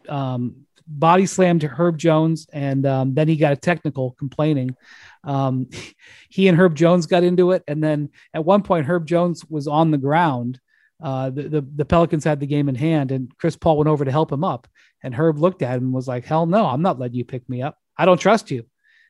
[0.09, 4.75] um, body slammed Herb Jones, and um, then he got a technical complaining.
[5.23, 5.69] Um,
[6.29, 9.67] he and Herb Jones got into it, and then at one point Herb Jones was
[9.67, 10.59] on the ground.
[11.01, 14.05] Uh, the, the, the Pelicans had the game in hand, and Chris Paul went over
[14.05, 14.67] to help him up.
[15.01, 17.47] And Herb looked at him and was like, "Hell no, I'm not letting you pick
[17.49, 17.77] me up.
[17.97, 18.65] I don't trust you."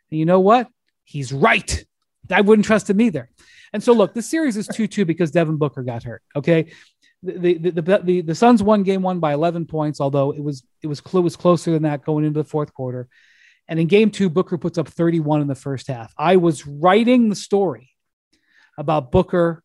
[0.09, 0.67] And you know what?
[1.03, 1.85] He's right.
[2.31, 3.29] I wouldn't trust him either.
[3.73, 6.21] And so, look, the series is 2 2 because Devin Booker got hurt.
[6.35, 6.71] Okay.
[7.23, 10.63] The, the, the, the, the Suns won game one by 11 points, although it was,
[10.81, 13.07] it was, cl- was closer than that going into the fourth quarter.
[13.67, 16.13] And in game two, Booker puts up 31 in the first half.
[16.17, 17.91] I was writing the story
[18.77, 19.63] about Booker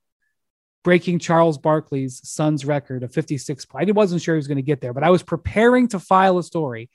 [0.85, 3.67] breaking Charles Barkley's Suns record of 56.
[3.75, 6.39] I wasn't sure he was going to get there, but I was preparing to file
[6.39, 6.91] a story.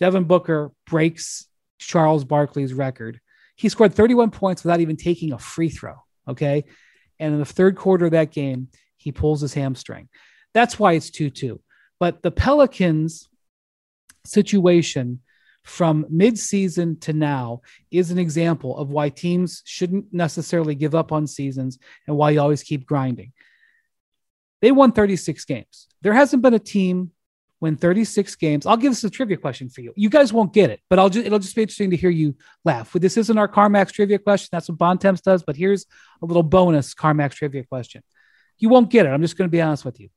[0.00, 1.46] Devin Booker breaks
[1.78, 3.20] Charles Barkley's record.
[3.56, 5.96] He scored 31 points without even taking a free throw.
[6.28, 6.64] Okay.
[7.18, 8.68] And in the third quarter of that game,
[9.08, 10.06] he pulls his hamstring.
[10.52, 11.60] That's why it's 2 2.
[11.98, 13.26] But the Pelicans
[14.26, 15.20] situation
[15.64, 21.26] from midseason to now is an example of why teams shouldn't necessarily give up on
[21.26, 23.32] seasons and why you always keep grinding.
[24.60, 25.88] They won 36 games.
[26.02, 27.12] There hasn't been a team
[27.60, 28.66] win 36 games.
[28.66, 29.92] I'll give this a trivia question for you.
[29.96, 32.36] You guys won't get it, but I'll just it'll just be interesting to hear you
[32.64, 32.92] laugh.
[32.92, 34.50] This isn't our CarMax trivia question.
[34.52, 35.86] That's what Bontemps does, but here's
[36.22, 38.02] a little bonus CarMax trivia question.
[38.58, 39.10] You won't get it.
[39.10, 40.08] I'm just going to be honest with you.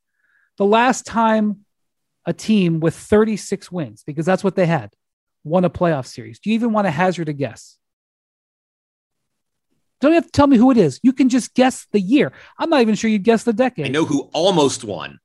[0.58, 1.66] The last time
[2.26, 4.92] a team with 36 wins, because that's what they had,
[5.44, 6.40] won a playoff series.
[6.40, 7.78] Do you even want to hazard a guess?
[10.00, 11.00] Don't you have to tell me who it is.
[11.04, 12.34] You can just guess the year.
[12.58, 13.86] I'm not even sure you'd guess the decade.
[13.86, 15.20] I know who almost won.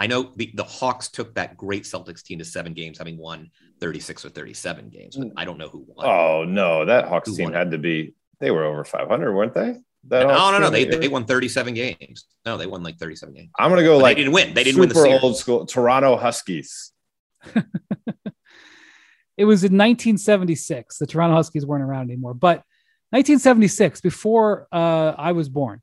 [0.00, 3.50] I know the, the Hawks took that great Celtics team to seven games, having won
[3.80, 5.38] 36 or 37 games, but hmm.
[5.38, 6.06] I don't know who won.
[6.06, 6.84] Oh, no.
[6.84, 9.76] That Hawks who team had to be, they were over 500, weren't they?
[10.04, 10.70] That no, no, no.
[10.70, 12.24] They, they won 37 games.
[12.46, 13.50] No, they won like 37 games.
[13.58, 14.54] I'm going to go but like they didn't win.
[14.54, 15.22] They didn't win the series.
[15.22, 16.92] old school Toronto Huskies.
[17.54, 20.98] it was in 1976.
[20.98, 22.62] The Toronto Huskies weren't around anymore, but
[23.10, 25.80] 1976, before uh, I was born,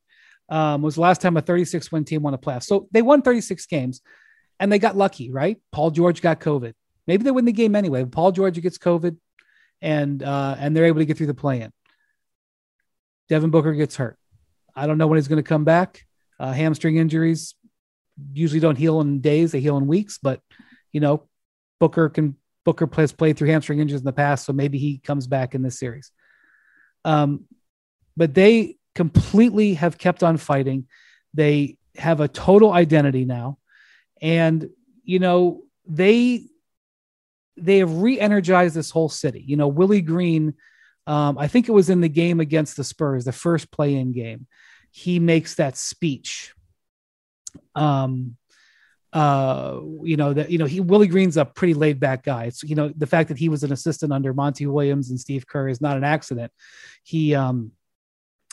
[0.50, 2.64] um, was the last time a 36 win team won a playoff.
[2.64, 4.02] So they won 36 games
[4.60, 5.58] and they got lucky, right?
[5.72, 6.74] Paul George got COVID.
[7.08, 8.06] Maybe they win the game anyway.
[8.06, 9.18] Paul George gets COVID
[9.82, 11.72] and uh, and they're able to get through the play in.
[13.30, 14.18] Devin Booker gets hurt.
[14.76, 16.06] I don't know when he's going to come back.
[16.40, 17.56] Uh, hamstring injuries
[18.34, 20.20] usually don't heal in days; they heal in weeks.
[20.22, 20.42] But
[20.92, 21.28] you know,
[21.80, 22.36] Booker can
[22.66, 25.62] Booker has played through hamstring injuries in the past, so maybe he comes back in
[25.62, 26.12] this series.
[27.06, 27.46] Um,
[28.18, 30.88] but they completely have kept on fighting.
[31.34, 33.60] They have a total identity now,
[34.22, 34.70] and
[35.04, 36.48] you know they
[37.58, 39.44] they have re-energized this whole city.
[39.46, 40.56] You know, Willie Green.
[41.08, 44.48] Um, I think it was in the game against the Spurs, the first play-in game.
[44.92, 46.54] He makes that speech.
[47.76, 48.38] Um,
[49.14, 52.46] uh, you know that you know he Willie Green's a pretty laid back guy.
[52.46, 55.48] It's you know the fact that he was an assistant under Monty Williams and Steve
[55.48, 56.52] Kerr is not an accident.
[57.04, 57.72] He um,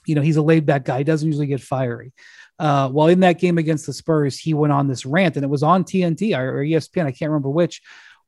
[0.07, 0.99] you know he's a laid back guy.
[0.99, 2.13] He doesn't usually get fiery.
[2.61, 5.49] Uh, well, in that game against the Spurs, he went on this rant, and it
[5.49, 7.07] was on TNT or, ESPN.
[7.07, 7.83] I can't remember which,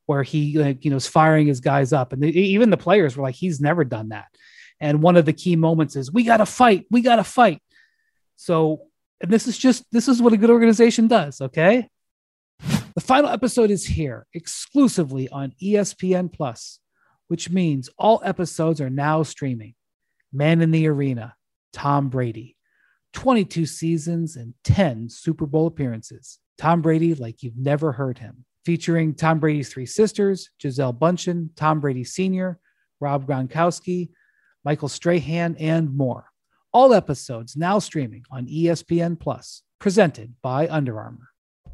[0.07, 3.23] where he like you know is firing his guys up, and even the players were
[3.23, 4.27] like, he's never done that.
[4.81, 7.63] And one of the key moments is, we got to fight, we got to fight.
[8.37, 8.83] So,
[9.21, 11.41] and this is just this is what a good organization does.
[11.41, 11.89] Okay,
[12.95, 16.81] the final episode is here exclusively on ESPN Plus,
[17.29, 19.75] which means all episodes are now streaming.
[20.33, 21.35] Man in the Arena,
[21.73, 22.57] Tom Brady,
[23.15, 26.39] 22 seasons and 10 Super Bowl appearances.
[26.59, 28.45] Tom Brady like you've never heard him.
[28.65, 32.59] Featuring Tom Brady's three sisters, Gisele Bündchen, Tom Brady Sr.,
[33.01, 34.11] Rob Gronkowski,
[34.65, 36.31] Michael Strahan, and more.
[36.73, 41.34] All episodes now streaming on ESPN Plus, presented by Under Armour.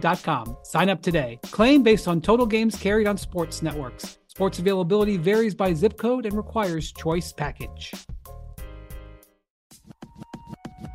[0.00, 0.56] directtv.com.
[0.62, 1.38] Sign up today.
[1.50, 4.18] Claim based on total games carried on sports networks.
[4.28, 7.92] Sports availability varies by zip code and requires choice package.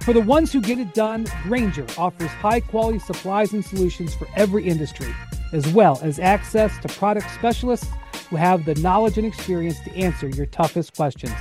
[0.04, 4.28] For the ones who get it done, Grainger offers high quality supplies and solutions for
[4.36, 5.14] every industry,
[5.54, 7.88] as well as access to product specialists
[8.30, 11.36] who have the knowledge and experience to answer your toughest questions.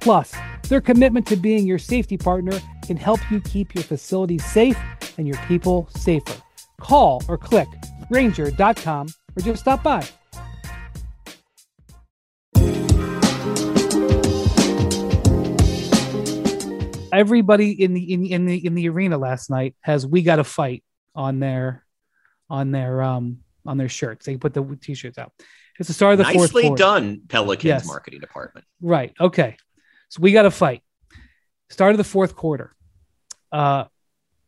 [0.00, 0.34] Plus,
[0.68, 4.78] their commitment to being your safety partner can help you keep your facilities safe
[5.18, 6.40] and your people safer.
[6.80, 7.68] Call or click
[8.10, 10.06] Grainger.com or just stop by.
[17.16, 20.44] everybody in the in, in the in the arena last night has "We Got to
[20.44, 20.84] Fight"
[21.14, 21.84] on their
[22.50, 24.26] on their um on their shirts.
[24.26, 25.32] They put the t-shirts out.
[25.78, 26.68] It's the start of the Nicely fourth quarter.
[26.68, 27.86] Nicely done, Pelicans yes.
[27.86, 28.66] marketing department.
[28.80, 29.12] Right.
[29.20, 29.56] Okay.
[30.08, 30.82] So we got to fight.
[31.70, 32.74] Start of the fourth quarter.
[33.50, 33.84] Uh,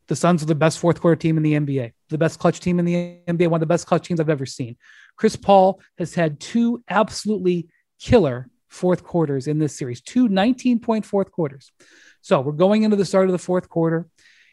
[0.07, 2.79] the Suns are the best fourth quarter team in the NBA, the best clutch team
[2.79, 4.77] in the NBA, one of the best clutch teams I've ever seen.
[5.16, 7.68] Chris Paul has had two absolutely
[8.01, 11.73] killer fourth quarters in this series, two 19 point fourth quarters.
[12.21, 14.09] So we're going into the start of the fourth quarter.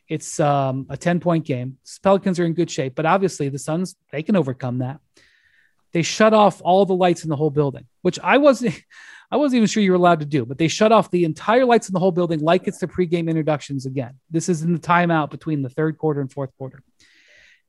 [0.08, 1.78] It's um, a 10 point game.
[2.04, 5.00] Pelicans are in good shape, but obviously the Suns, they can overcome that.
[5.94, 8.80] They shut off all the lights in the whole building, which I wasn't.
[9.32, 11.66] I wasn't even sure you were allowed to do, but they shut off the entire
[11.66, 14.20] lights in the whole building like it's the pregame introductions again.
[14.30, 16.84] This is in the timeout between the third quarter and fourth quarter.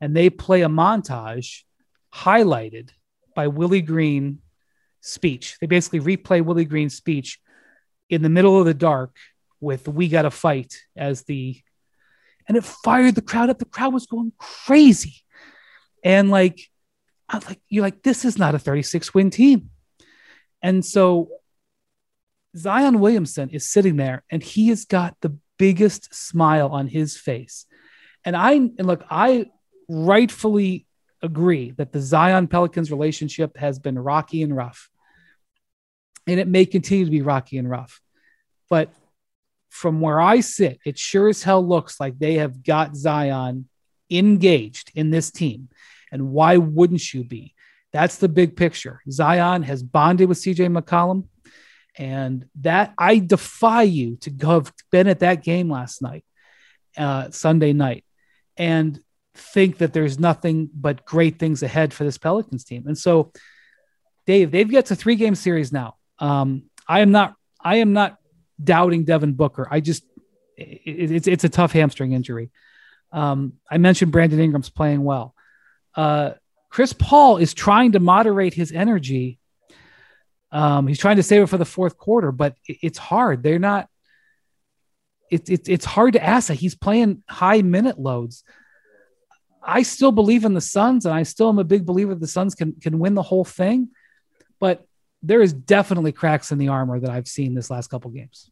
[0.00, 1.62] And they play a montage
[2.14, 2.90] highlighted
[3.34, 4.40] by Willie Green
[5.00, 5.56] speech.
[5.60, 7.38] They basically replay Willie Green's speech
[8.08, 9.16] in the middle of the dark
[9.60, 11.60] with "We Got to Fight" as the,
[12.48, 13.58] and it fired the crowd up.
[13.58, 15.22] The crowd was going crazy,
[16.04, 16.60] and like,
[17.28, 19.70] I like you're like, this is not a 36 win team,
[20.62, 21.30] and so
[22.56, 27.66] Zion Williamson is sitting there, and he has got the biggest smile on his face,
[28.24, 29.46] and I and look, I
[29.88, 30.86] rightfully
[31.22, 34.88] agree that the Zion Pelicans relationship has been rocky and rough.
[36.26, 38.00] And it may continue to be rocky and rough.
[38.68, 38.90] But
[39.70, 43.68] from where I sit, it sure as hell looks like they have got Zion
[44.10, 45.68] engaged in this team.
[46.10, 47.54] And why wouldn't you be?
[47.92, 49.00] That's the big picture.
[49.10, 51.28] Zion has bonded with CJ McCollum.
[51.98, 56.24] And that I defy you to go have been at that game last night,
[56.96, 58.04] uh, Sunday night,
[58.58, 59.00] and
[59.36, 62.84] think that there's nothing but great things ahead for this Pelicans team.
[62.86, 63.32] And so,
[64.26, 65.96] Dave, they've got to three game series now.
[66.18, 68.16] Um, I am not, I am not
[68.62, 69.68] doubting Devin Booker.
[69.70, 70.04] I just
[70.56, 72.50] it, it's it's a tough hamstring injury.
[73.12, 75.34] Um, I mentioned Brandon Ingram's playing well.
[75.94, 76.32] Uh,
[76.70, 79.38] Chris Paul is trying to moderate his energy.
[80.52, 83.42] Um, he's trying to save it for the fourth quarter, but it, it's hard.
[83.42, 83.88] They're not.
[85.30, 86.54] It's it, it's hard to ask that.
[86.54, 88.44] He's playing high minute loads.
[89.66, 92.26] I still believe in the Suns, and I still am a big believer that the
[92.26, 93.88] Suns can can win the whole thing.
[94.60, 94.86] But
[95.22, 98.50] there is definitely cracks in the armor that I've seen this last couple games.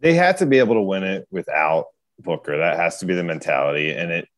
[0.00, 1.86] They had to be able to win it without
[2.18, 2.58] Booker.
[2.58, 4.28] That has to be the mentality, and it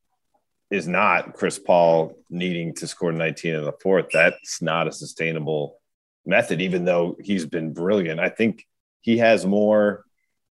[0.70, 4.06] is not Chris Paul needing to score 19 in the fourth.
[4.12, 5.78] That's not a sustainable
[6.26, 8.18] method, even though he's been brilliant.
[8.18, 8.66] I think
[9.02, 10.04] he has more,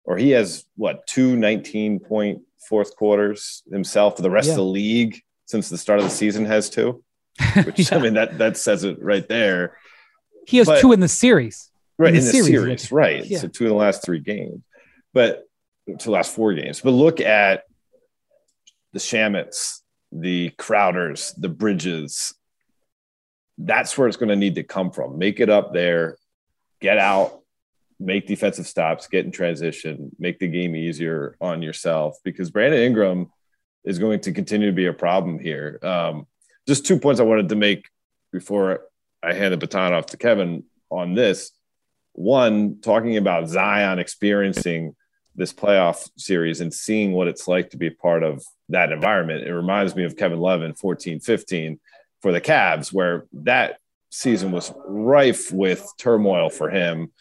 [0.04, 4.16] or he has what two 19 point fourth quarters himself.
[4.16, 4.52] For the rest yeah.
[4.52, 7.02] of the league since the start of the season has two.
[7.64, 7.98] Which yeah.
[7.98, 9.76] I mean that that says it right there.
[10.46, 11.70] He has but, two in the series.
[11.98, 13.24] Right in the, in the series, series right?
[13.24, 13.38] Yeah.
[13.38, 14.62] So two in the last three games,
[15.14, 15.44] but
[15.98, 16.80] to last four games.
[16.80, 17.64] But look at
[18.92, 19.80] the Shamets,
[20.12, 22.34] the Crowders, the Bridges.
[23.58, 25.18] That's where it's going to need to come from.
[25.18, 26.18] Make it up there,
[26.80, 27.40] get out,
[27.98, 33.32] make defensive stops, get in transition, make the game easier on yourself because Brandon Ingram
[33.86, 35.78] is going to continue to be a problem here.
[35.82, 36.26] Um,
[36.66, 37.88] just two points I wanted to make
[38.32, 38.82] before
[39.22, 41.52] I hand the baton off to Kevin on this.
[42.12, 44.96] One, talking about Zion experiencing
[45.36, 49.46] this playoff series and seeing what it's like to be part of that environment.
[49.46, 51.78] It reminds me of Kevin Love in 14 15
[52.22, 53.78] for the Cavs, where that
[54.10, 57.12] season was rife with turmoil for him.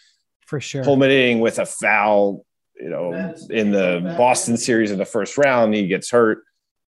[0.46, 0.84] For sure.
[0.84, 2.46] Culminating with a foul,
[2.80, 6.44] you know, in the Boston series in the first round, he gets hurt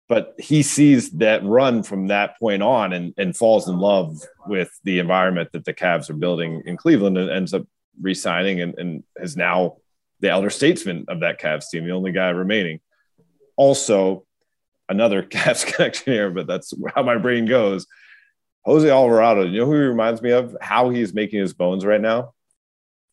[0.09, 4.71] but he sees that run from that point on and, and falls in love with
[4.85, 7.67] the environment that the Cavs are building in Cleveland and ends up
[8.01, 9.77] re-signing and, and is now
[10.21, 12.81] the elder statesman of that Cavs team, the only guy remaining.
[13.57, 14.25] Also,
[14.89, 17.87] another Cavs connection here, but that's how my brain goes.
[18.65, 20.57] Jose Alvarado, you know who he reminds me of?
[20.61, 22.33] How he's making his bones right now?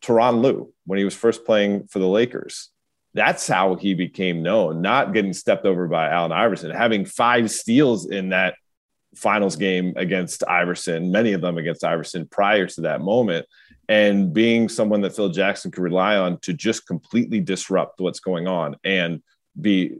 [0.03, 2.69] Tyronn Lue, when he was first playing for the Lakers
[3.13, 8.09] that's how he became known, not getting stepped over by Allen Iverson, having five steals
[8.09, 8.55] in that
[9.15, 13.45] finals game against Iverson, many of them against Iverson prior to that moment,
[13.87, 18.47] and being someone that Phil Jackson could rely on to just completely disrupt what's going
[18.47, 19.21] on and
[19.59, 19.97] be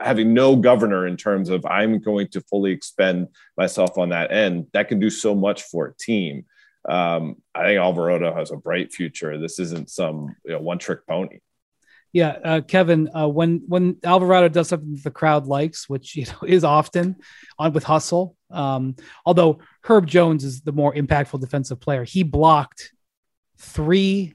[0.00, 4.66] having no governor in terms of I'm going to fully expend myself on that end.
[4.72, 6.44] That can do so much for a team.
[6.88, 9.38] Um, I think Alvarado has a bright future.
[9.38, 11.38] This isn't some you know, one trick pony.
[12.16, 13.10] Yeah, uh, Kevin.
[13.14, 17.16] Uh, when when Alvarado does something the crowd likes, which you know is often
[17.58, 18.38] on with hustle.
[18.50, 18.96] Um,
[19.26, 22.90] although Herb Jones is the more impactful defensive player, he blocked
[23.58, 24.34] three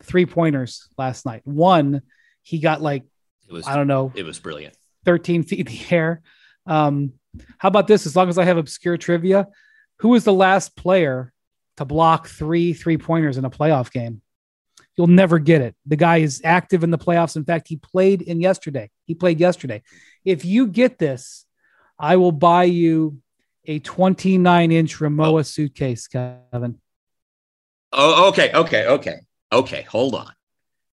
[0.00, 1.42] three pointers last night.
[1.42, 2.02] One,
[2.44, 3.02] he got like
[3.48, 4.12] it was I don't know.
[4.14, 4.76] It was brilliant.
[5.04, 6.22] Thirteen feet in the air.
[6.66, 7.14] Um,
[7.58, 8.06] how about this?
[8.06, 9.48] As long as I have obscure trivia,
[9.96, 11.32] who was the last player
[11.78, 14.22] to block three three pointers in a playoff game?
[14.98, 15.76] You'll never get it.
[15.86, 17.36] The guy is active in the playoffs.
[17.36, 18.90] In fact, he played in yesterday.
[19.06, 19.82] He played yesterday.
[20.24, 21.46] If you get this,
[21.96, 23.22] I will buy you
[23.64, 25.42] a 29 inch Rimowa oh.
[25.42, 26.80] suitcase, Kevin.
[27.92, 29.20] Oh, okay, okay, okay,
[29.52, 29.82] okay.
[29.82, 30.32] Hold on.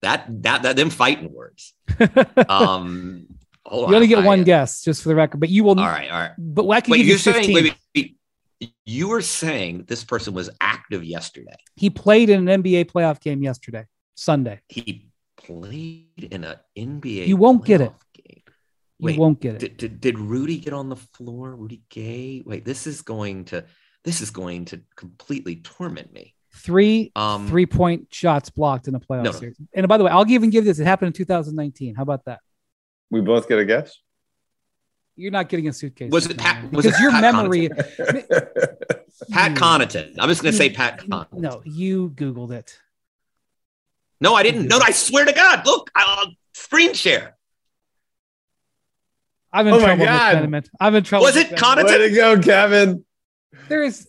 [0.01, 1.75] That that that them fighting words.
[2.49, 3.27] um,
[3.67, 5.41] hold you only get I, one guess, just for the record.
[5.41, 5.79] But you will.
[5.79, 6.33] All right, all right.
[6.39, 7.45] But I can wait, give you 15.
[7.45, 8.17] saying wait, wait,
[8.85, 11.57] you were saying this person was active yesterday.
[11.77, 14.61] He played in an NBA playoff game yesterday, Sunday.
[14.69, 17.27] He played in an NBA.
[17.27, 17.93] You won't get it.
[18.15, 18.43] Game.
[19.01, 19.61] Wait, you won't get it.
[19.61, 21.55] Did, did, did Rudy get on the floor?
[21.55, 22.43] Rudy Gay?
[22.45, 23.65] Wait, this is going to
[24.05, 26.35] this is going to completely torment me.
[26.53, 29.57] Three um, three point shots blocked in a playoff no, series.
[29.73, 30.79] And by the way, I'll even give this.
[30.79, 31.95] It happened in 2019.
[31.95, 32.41] How about that?
[33.11, 33.97] We both get a guess
[35.21, 36.11] you're not getting a suitcase.
[36.11, 36.73] Was it Pat?
[36.73, 37.69] Was because it your Pat memory?
[39.31, 40.15] Pat Connaughton.
[40.19, 41.35] I'm just going to say Pat Connaughton.
[41.35, 42.79] No, you Googled it.
[44.21, 44.67] No, I didn't.
[44.67, 45.65] No, I swear to God.
[45.67, 47.37] Look, I'll uh, screen share.
[49.53, 50.51] I'm in oh trouble my God.
[50.51, 51.27] with I'm in trouble.
[51.27, 51.85] Was it Connaughton?
[51.85, 53.05] Way to go, Kevin.
[53.69, 54.09] There is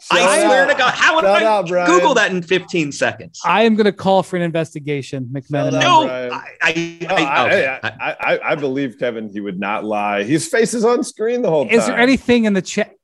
[0.00, 0.70] Shout I swear out.
[0.70, 3.40] to God, how would Shout I out, Google that in 15 seconds?
[3.44, 5.72] I am going to call for an investigation, McMahon.
[5.72, 7.78] No, I I, no I, okay.
[7.82, 9.30] I, I, believe Kevin.
[9.30, 10.24] He would not lie.
[10.24, 11.74] His face is on screen the whole time.
[11.74, 12.94] Is there anything in the chat?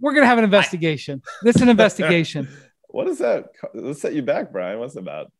[0.00, 1.22] We're going to have an investigation.
[1.42, 2.48] this is an investigation.
[2.88, 3.46] what is that?
[3.74, 4.78] Let's set you back, Brian.
[4.78, 5.32] What's about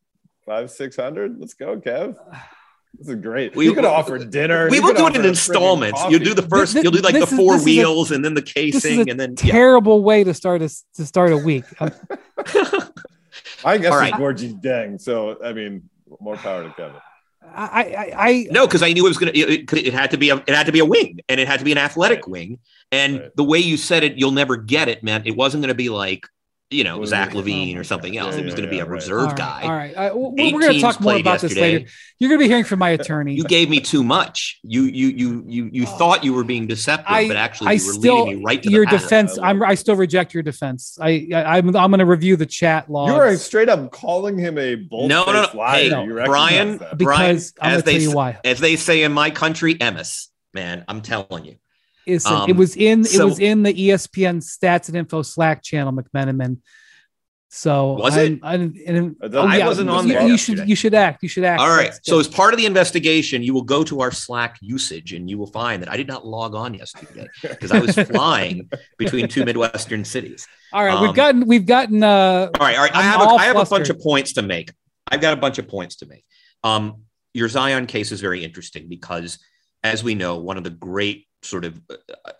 [0.45, 1.39] five, six hundred?
[1.39, 2.17] Let's go, Kev.
[2.93, 3.55] This is great.
[3.55, 4.69] We, you could offer dinner.
[4.69, 6.01] We will do it in installments.
[6.09, 6.73] You'll do the first.
[6.73, 9.35] This, you'll do like the four is, wheels a, and then the casing and then
[9.35, 10.05] terrible yeah.
[10.05, 11.65] way to start a to start a week.
[13.63, 14.13] Uh, I guess All right.
[14.13, 15.01] it's Gorgui Dieng.
[15.01, 17.01] So I mean, more power to Kevin.
[17.53, 19.31] I, I, I no, because I knew it was gonna.
[19.33, 20.37] It, it, had to be a.
[20.37, 22.29] It had to be a wing, and it had to be an athletic right.
[22.29, 22.59] wing.
[22.91, 23.35] And right.
[23.35, 25.89] the way you said it, you'll never get it, meant it wasn't going to be
[25.89, 26.27] like
[26.69, 27.29] you know, What Zach?
[27.31, 28.19] LaVine Oh or something God.
[28.19, 28.35] else.
[28.35, 29.61] Yeah, it was yeah, going to be a reserve all right, guy.
[29.63, 31.87] All right, I- we're, we're going to talk more played about this later.
[32.19, 33.35] You're going to be hearing from my attorney.
[33.35, 34.59] You gave me too much.
[34.63, 35.97] You you you you you Oh.
[35.97, 38.61] thought you were being deceptive, I- but actually I you were still leading me right
[38.63, 39.01] to your the path.
[39.03, 39.37] defense.
[39.41, 40.97] I'm I still reject your defense.
[41.01, 43.13] I, I I'm I'm going to review the chat logs.
[43.13, 45.65] You are straight up calling him a bold No, no, no.
[45.67, 46.97] Hey, You recognize Brian, that.
[46.97, 48.37] because I'm as going to they tell you why.
[48.43, 51.55] As they say in my country, Emis, man, I'm telling you.
[52.07, 55.93] Listen, Um, it was in it was in the ESPN Stats and Info Slack channel,
[55.93, 56.59] McMenamin.
[57.49, 58.39] So Was it?
[58.43, 61.23] I'm, I'm, I oh, yeah, wasn't on you, there you should you should act.
[61.23, 61.61] You should act.
[61.61, 61.93] All right.
[62.03, 65.37] So as part of the investigation, you will go to our Slack usage and you
[65.37, 69.45] will find that I did not log on yesterday because I was flying between two
[69.45, 70.45] Midwestern cities.
[70.73, 72.95] all right, um, we've gotten we've gotten uh All right, all right.
[72.95, 74.71] I I'm have a, all I have a bunch of points to make.
[75.09, 76.25] I've got a bunch of points to make.
[76.63, 77.03] Um,
[77.33, 79.39] your Zion case is very interesting because,
[79.83, 82.31] as we know, one of the great sort of uh, uh,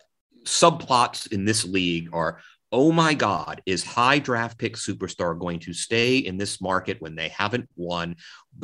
[0.44, 2.40] subplots in this league are.
[2.70, 7.14] Oh my God, is high draft pick superstar going to stay in this market when
[7.14, 8.16] they haven't won?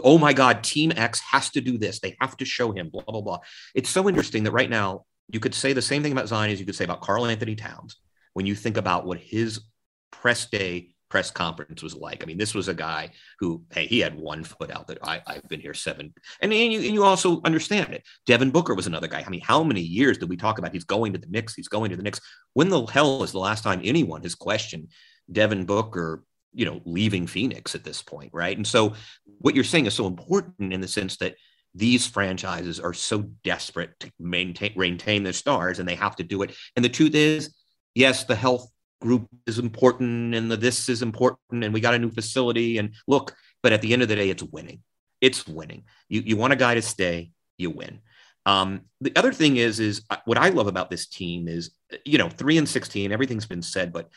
[0.02, 2.00] Oh my God, Team X has to do this.
[2.00, 3.38] They have to show him, blah, blah, blah.
[3.74, 6.60] It's so interesting that right now you could say the same thing about Zion as
[6.60, 7.96] you could say about Carl Anthony Towns
[8.34, 9.62] when you think about what his
[10.10, 12.24] press day press conference was like.
[12.24, 13.08] I mean, this was a guy
[13.38, 14.96] who, hey, he had one foot out there.
[15.00, 16.12] I, I've been here seven.
[16.40, 18.02] And, and, you, and you also understand it.
[18.26, 19.22] Devin Booker was another guy.
[19.24, 21.54] I mean, how many years did we talk about he's going to the Knicks?
[21.54, 22.20] He's going to the Knicks.
[22.54, 24.88] When the hell is the last time anyone has questioned
[25.30, 28.56] Devin Booker, you know, leaving Phoenix at this point, right?
[28.56, 28.94] And so
[29.38, 31.36] what you're saying is so important in the sense that
[31.76, 36.42] these franchises are so desperate to maintain maintain their stars and they have to do
[36.42, 36.56] it.
[36.74, 37.54] And the truth is,
[37.94, 38.68] yes, the health
[39.00, 42.94] group is important and the this is important and we got a new facility and
[43.06, 44.82] look, but at the end of the day, it's winning.
[45.20, 45.84] It's winning.
[46.08, 48.00] You you want a guy to stay, you win.
[48.46, 51.70] Um, the other thing is, is what I love about this team is,
[52.04, 54.10] you know, three and 16, everything's been said, but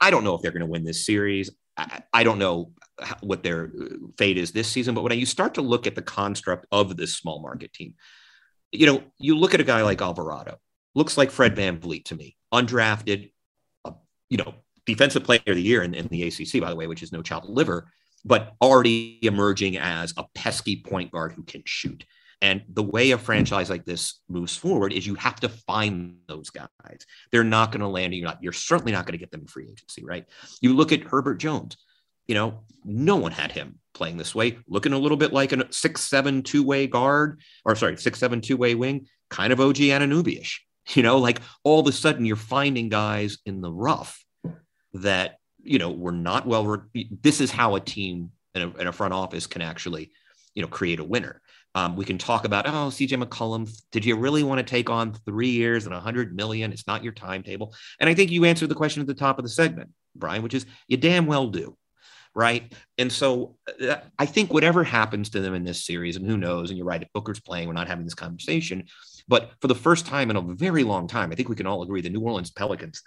[0.00, 1.50] I don't know if they're going to win this series.
[1.76, 2.72] I, I don't know
[3.20, 3.86] what their uh,
[4.18, 7.14] fate is this season, but when you start to look at the construct of this
[7.14, 7.94] small market team,
[8.72, 10.58] you know, you look at a guy like Alvarado,
[10.94, 13.32] looks like Fred VanVleet to me, undrafted,
[14.28, 14.54] you know,
[14.86, 17.22] defensive player of the year in, in the ACC, by the way, which is no
[17.22, 17.90] child liver,
[18.24, 22.04] but already emerging as a pesky point guard who can shoot.
[22.42, 26.50] And the way a franchise like this moves forward is you have to find those
[26.50, 26.68] guys.
[27.32, 28.14] They're not going to land.
[28.14, 28.42] You're not.
[28.42, 30.26] You're certainly not going to get them in free agency, right?
[30.60, 31.76] You look at Herbert Jones.
[32.26, 35.72] You know, no one had him playing this way, looking a little bit like a
[35.72, 39.76] six seven two way guard, or sorry, six seven two way wing, kind of OG
[39.76, 40.58] Anunobyish.
[40.94, 44.24] You know, like all of a sudden you're finding guys in the rough
[44.94, 46.64] that you know were not well.
[46.64, 50.12] Re- this is how a team in a, a front office can actually,
[50.54, 51.40] you know, create a winner.
[51.76, 55.12] Um, we can talk about, oh, CJ McCollum, did you really want to take on
[55.12, 56.72] three years and a hundred million?
[56.72, 57.74] It's not your timetable.
[58.00, 60.54] And I think you answered the question at the top of the segment, Brian, which
[60.54, 61.76] is you damn well do.
[62.34, 62.72] Right.
[62.96, 63.56] And so
[63.86, 66.86] uh, I think whatever happens to them in this series, and who knows, and you're
[66.86, 68.84] right, if Booker's playing, we're not having this conversation.
[69.28, 71.82] But for the first time in a very long time, I think we can all
[71.82, 73.02] agree the New Orleans Pelicans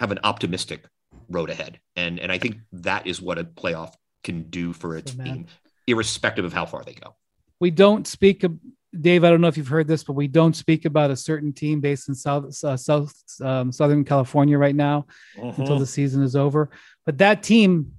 [0.00, 0.84] have an optimistic
[1.28, 1.78] road ahead.
[1.96, 3.94] And, and I think that is what a playoff
[4.24, 5.26] can do for its man.
[5.26, 5.46] team,
[5.86, 7.14] irrespective of how far they go.
[7.60, 8.58] we don't speak of
[9.00, 9.24] Dave.
[9.24, 11.80] I don't know if you've heard this, but we don't speak about a certain team
[11.80, 15.60] based in South uh, South um, Southern California right now Mm-hmm.
[15.60, 16.70] until the season is over.
[17.04, 17.92] But that team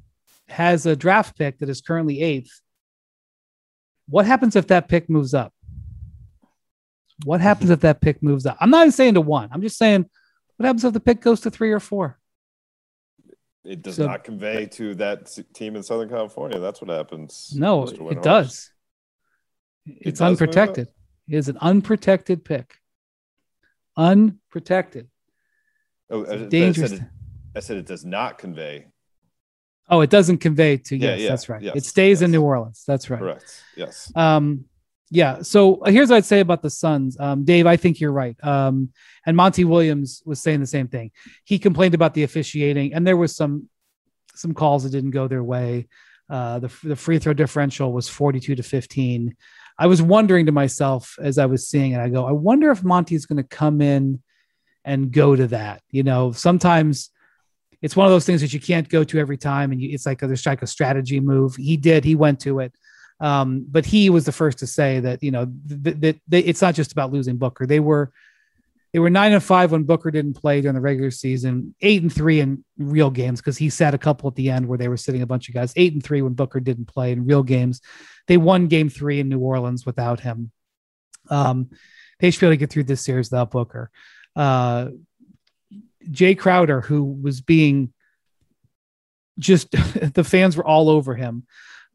[0.47, 2.61] has a draft pick that is currently eighth.
[4.07, 5.51] What happens if that pick moves up?
[7.23, 8.57] What happens if that pick moves up?
[8.59, 9.49] I'm not even saying to one.
[9.51, 10.09] I'm just saying,
[10.57, 12.19] what happens if the pick goes to three or four?
[13.63, 16.59] It does So- not convey to that team in Southern California.
[16.59, 17.53] That's what happens.
[17.55, 18.69] No, it does.
[19.85, 20.89] It's does unprotected.
[21.27, 22.75] It is an unprotected pick.
[23.97, 25.07] Unprotected.
[26.09, 26.91] Oh, It's I, a I dangerous.
[26.91, 27.05] said it,
[27.55, 28.87] I said it does not convey.
[29.89, 31.61] Oh, it doesn't convey to Yeah, yes, yeah, that's right.
[31.61, 32.31] yes, it stays in.
[32.31, 32.83] New Orleans.
[32.87, 33.19] That's right.
[33.19, 33.63] Correct.
[33.77, 34.11] Yes.
[34.15, 34.65] Um,
[35.11, 35.41] yeah.
[35.41, 37.17] So uh, here's what I'd say about the Suns.
[37.19, 38.35] Um, Dave, I think you're right.
[38.43, 38.89] Um,
[39.25, 41.11] and Monty Williams was saying the same thing.
[41.43, 43.69] He complained about the officiating, and there was some
[44.33, 45.87] some calls that didn't go their way.
[46.29, 49.35] Uh, the the free throw differential was 42 to 15.
[49.77, 52.83] I was wondering to myself as I was seeing it, I go, I wonder if
[52.83, 54.21] Monty's going to come in
[54.85, 55.81] and go to that.
[55.89, 57.09] You know, sometimes
[57.81, 60.05] it's one of those things that you can't go to every time, and you, it's
[60.05, 61.55] like a, there's like a strategy move.
[61.55, 62.03] He did.
[62.05, 62.73] He went to it.
[63.19, 66.61] Um, but he was the first to say that you know that th- th- it's
[66.61, 67.65] not just about losing Booker.
[67.65, 68.11] They were
[68.95, 72.13] they were nine and five when Booker didn't play during the regular season, eight and
[72.13, 74.97] three in real games because he sat a couple at the end where they were
[74.97, 75.73] sitting a bunch of guys.
[75.75, 77.81] Eight and three when Booker didn't play in real games.
[78.27, 80.51] They won Game three in New Orleans without him.
[81.29, 81.71] Um,
[82.19, 83.91] they should be able to get through this series without Booker.
[84.35, 84.91] Uh,
[86.09, 87.93] Jay Crowder, who was being
[89.37, 89.71] just
[90.13, 91.45] the fans were all over him.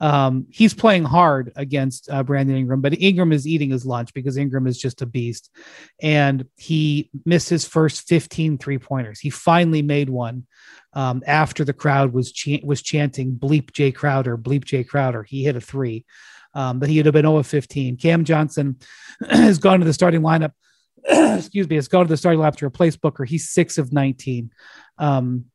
[0.00, 4.36] Um, he's playing hard against uh, Brandon Ingram, but Ingram is eating his lunch because
[4.36, 5.50] Ingram is just a beast.
[6.00, 9.20] And he missed his first 15 three pointers.
[9.20, 10.46] He finally made one
[10.94, 15.44] um, after the crowd was ch- was chanting "Bleep Jay Crowder, Bleep Jay Crowder." He
[15.44, 16.04] hit a three,
[16.54, 17.96] um, but he would have been 0 of 15.
[17.96, 18.76] Cam Johnson
[19.30, 20.52] has gone to the starting lineup.
[21.04, 23.24] excuse me, has gone to the starting lineup to replace Booker.
[23.24, 24.50] He's six of 19.
[24.98, 25.46] Um,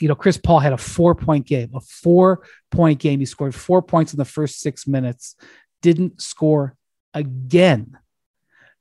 [0.00, 3.20] you know, Chris Paul had a four point game, a four point game.
[3.20, 5.36] He scored four points in the first six minutes,
[5.82, 6.74] didn't score
[7.12, 7.98] again.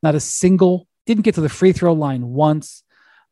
[0.02, 2.84] Not a single, didn't get to the free throw line once.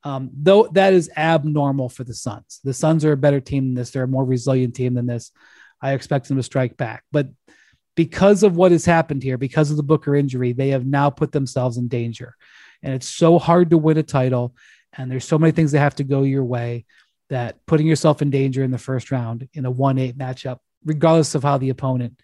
[0.04, 2.60] Um, though that is abnormal for the Suns.
[2.64, 3.92] The Suns are a better team than this.
[3.92, 5.32] They're a more resilient team than this.
[5.82, 7.04] I expect them to strike back.
[7.12, 7.30] But
[7.96, 11.32] because of what has happened here, because of the Booker injury, they have now put
[11.32, 12.36] themselves in danger.
[12.84, 14.56] And it's so hard to win a title.
[14.94, 16.86] And there's so many things that have to go your way
[17.30, 21.44] that putting yourself in danger in the first round in a 1-8 matchup regardless of
[21.44, 22.20] how the opponent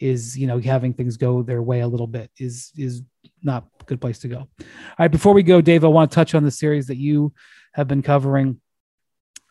[0.00, 3.02] is you know having things go their way a little bit is is
[3.42, 4.38] not a good place to go.
[4.38, 4.66] All
[4.98, 7.32] right before we go dave i want to touch on the series that you
[7.72, 8.60] have been covering.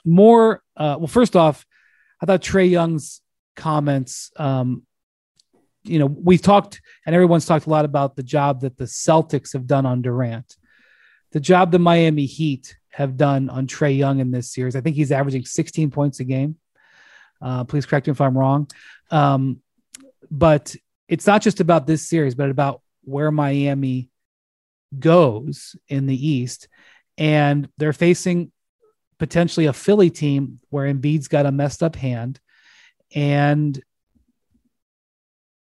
[0.05, 1.66] More uh, well first off
[2.22, 3.22] i thought trey young's
[3.55, 4.84] comments um,
[5.84, 9.53] you know we've talked and everyone's talked a lot about the job that the celtics
[9.53, 10.55] have done on durant.
[11.32, 14.76] The job the miami heat have done on Trey Young in this series.
[14.76, 16.56] I think he's averaging 16 points a game.
[17.39, 18.68] Uh, please correct me if I'm wrong.
[19.12, 19.62] Um,
[20.32, 20.76] but
[21.08, 24.10] it's not just about this series, but about where Miami
[24.98, 26.70] goes in the East.
[27.20, 28.52] And they're facing
[29.20, 32.39] potentially a Philly team where Embiid's got a messed up hand.
[33.14, 33.80] And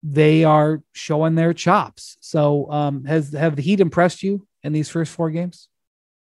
[0.04, 2.18] they are showing their chops.
[2.20, 5.70] So, um, has have the Heat impressed you in these first four games?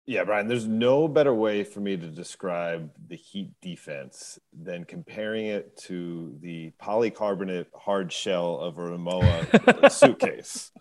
[0.07, 5.45] Yeah, Brian, there's no better way for me to describe the Heat defense than comparing
[5.45, 10.71] it to the polycarbonate hard shell of a Rimowa suitcase.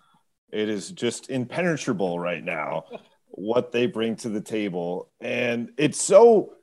[0.51, 2.85] It is just impenetrable right now
[3.29, 5.11] what they bring to the table.
[5.21, 6.55] And it's so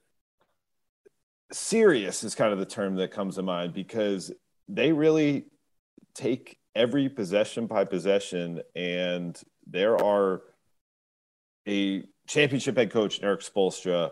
[1.51, 4.31] serious, is kind of the term that comes to mind because
[4.67, 5.45] they really
[6.15, 10.41] take every possession by possession, and there are
[11.67, 14.11] a championship head coach Erik Spoelstra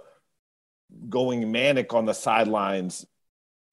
[1.09, 3.05] going manic on the sidelines,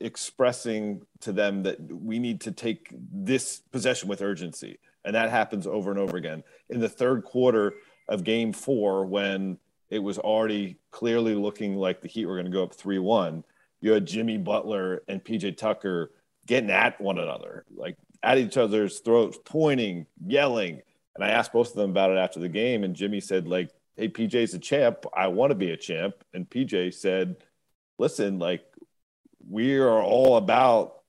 [0.01, 4.79] expressing to them that we need to take this possession with urgency.
[5.05, 6.43] And that happens over and over again.
[6.71, 7.75] In the third quarter
[8.09, 9.59] of game four, when
[9.91, 13.45] it was already clearly looking like the Heat were going to go up 3 1,
[13.81, 16.13] you had Jimmy Butler and PJ Tucker
[16.47, 20.81] getting at one another, like at each other's throats, pointing, yelling.
[21.15, 23.71] And I asked both of them about it after the game, and Jimmy said, like,
[23.97, 25.05] hey, PJ's a champ.
[25.15, 26.15] I want to be a champ.
[26.33, 27.37] And PJ said,
[27.99, 28.65] listen, like,
[29.49, 31.01] we are all about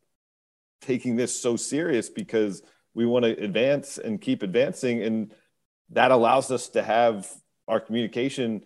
[0.82, 2.62] taking this so serious because
[2.94, 5.02] we want to advance and keep advancing.
[5.02, 5.34] And
[5.92, 7.30] that allows us to have
[7.68, 8.64] our communication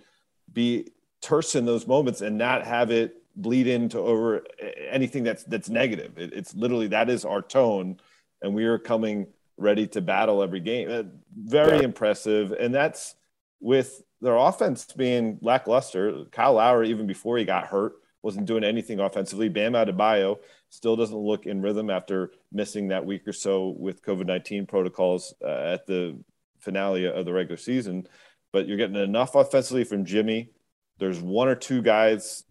[0.51, 0.89] be
[1.21, 4.43] terse in those moments and not have it bleed into over
[4.89, 6.17] anything that's that's negative.
[6.17, 7.99] It, it's literally that is our tone,
[8.41, 10.89] and we are coming ready to battle every game.
[10.89, 11.03] Uh,
[11.35, 13.15] very impressive, and that's
[13.59, 16.25] with their offense being lackluster.
[16.31, 19.49] Kyle Lowry, even before he got hurt, wasn't doing anything offensively.
[19.49, 20.37] Bam Adebayo
[20.69, 25.33] still doesn't look in rhythm after missing that week or so with COVID 19 protocols
[25.43, 26.19] uh, at the
[26.59, 28.07] finale of the regular season.
[28.51, 30.49] But you're getting enough offensively from Jimmy.
[30.99, 32.43] There's one or two guys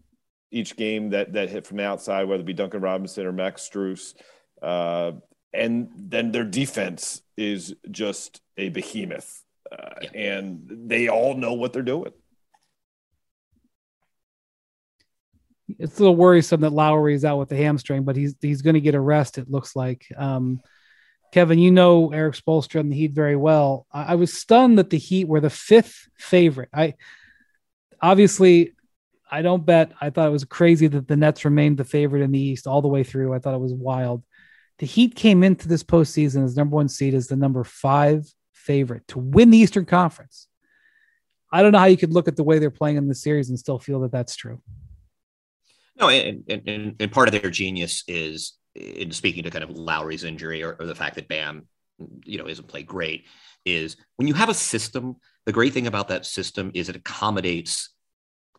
[0.53, 3.69] each game that, that hit from the outside, whether it be Duncan Robinson or Max
[3.69, 4.15] Strus.
[4.63, 5.13] Uh,
[5.53, 9.43] and then their defense is just a behemoth
[9.79, 10.11] uh, yeah.
[10.15, 12.13] and they all know what they're doing.
[15.79, 18.75] It's a little worrisome that Lowry is out with the hamstring, but he's he's going
[18.75, 19.39] to get a rest.
[19.39, 20.07] It looks like.
[20.17, 20.61] Um,
[21.33, 23.87] Kevin, you know Erik Spoelstra and the Heat very well.
[23.93, 26.69] I, I was stunned that the Heat were the fifth favorite.
[26.73, 26.95] I
[28.01, 28.75] obviously
[29.31, 29.93] I don't bet.
[30.01, 32.81] I thought it was crazy that the Nets remained the favorite in the East all
[32.81, 33.35] the way through.
[33.35, 34.23] I thought it was wild.
[34.79, 38.25] The Heat came into this postseason as number one seed as the number five
[38.67, 40.49] favorite to win the Eastern Conference.
[41.53, 43.49] I don't know how you could look at the way they're playing in the series
[43.49, 44.61] and still feel that that's true.
[45.99, 50.25] No, and, and, and part of their genius is in speaking to kind of Lowry's
[50.25, 51.67] injury or, or the fact that Bam,
[52.25, 53.27] you know, isn't played great,
[53.65, 57.95] is when you have a system, the great thing about that system is it accommodates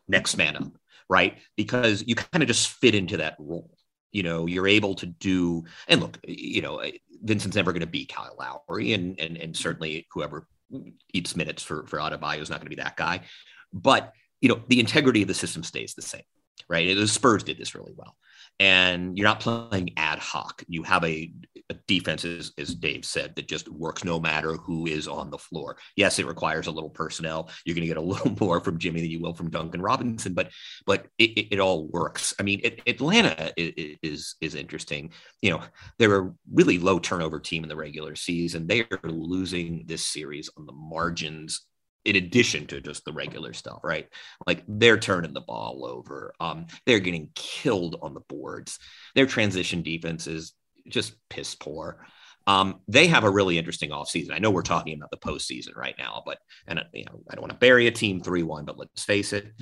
[0.08, 0.72] next man up,
[1.08, 1.38] right?
[1.56, 3.70] Because you kind of just fit into that role.
[4.12, 6.82] You know, you're able to do, and look, you know,
[7.22, 10.46] Vincent's never going to be Kyle Lowry, and and and certainly whoever
[11.12, 13.20] eats minutes for for Adebayo is not going to be that guy.
[13.72, 16.22] But you know, the integrity of the system stays the same.
[16.68, 16.94] right?
[16.94, 18.16] The Spurs did this really well
[18.60, 20.64] and you're not playing ad hoc.
[20.66, 21.32] You have a,
[21.70, 25.38] a, defense, as, as Dave said, that just works no matter who is on the
[25.38, 25.76] floor.
[25.96, 27.50] Yes, it requires a little personnel.
[27.64, 30.34] You're going to get a little more from Jimmy than you will from Duncan Robinson,
[30.34, 30.50] but
[30.86, 32.34] but it, it, it all works.
[32.40, 35.12] I mean, it, Atlanta is, is is interesting.
[35.40, 35.62] You know,
[35.98, 38.66] they're a really low turnover team in the regular season.
[38.66, 41.67] They are losing this series on the margins
[42.08, 44.08] in addition to just the regular stuff, right?
[44.46, 46.32] Like they're turning the ball over.
[46.40, 48.78] Um, they're getting killed on the boards.
[49.14, 50.54] Their transition defense is
[50.88, 52.06] just piss poor.
[52.46, 54.32] Um, they have a really interesting offseason.
[54.32, 57.42] I know we're talking about the postseason right now, but and you know, I don't
[57.42, 59.52] want to bury a team 3-1, but let's face it.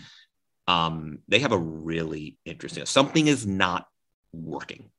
[0.68, 3.86] Um, they have a really interesting something is not
[4.32, 4.90] working.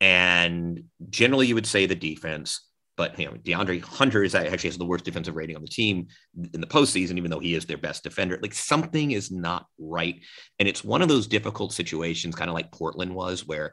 [0.00, 2.60] And generally you would say the defense
[3.00, 6.08] but you know, DeAndre Hunter is actually has the worst defensive rating on the team
[6.52, 8.38] in the postseason, even though he is their best defender.
[8.42, 10.16] Like something is not right.
[10.58, 13.72] And it's one of those difficult situations, kind of like Portland was, where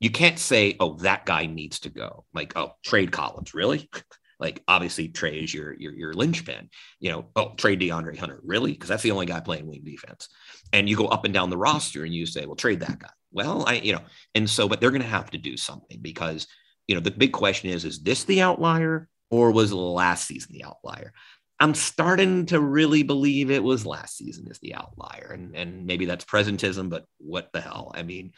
[0.00, 2.24] you can't say, oh, that guy needs to go.
[2.34, 3.88] Like, oh, trade Collins, really?
[4.40, 6.68] like obviously Trey is your your your linchpin.
[6.98, 8.72] You know, oh, trade DeAndre Hunter, really?
[8.72, 10.30] Because that's the only guy playing wing defense.
[10.72, 13.10] And you go up and down the roster and you say, well, trade that guy.
[13.30, 14.02] Well, I, you know,
[14.34, 16.48] and so, but they're going to have to do something because
[16.88, 20.64] you know, the big question is, is this the outlier or was last season the
[20.64, 21.12] outlier?
[21.60, 25.32] I'm starting to really believe it was last season is the outlier.
[25.34, 27.92] And, and maybe that's presentism, but what the hell?
[27.94, 28.32] I mean,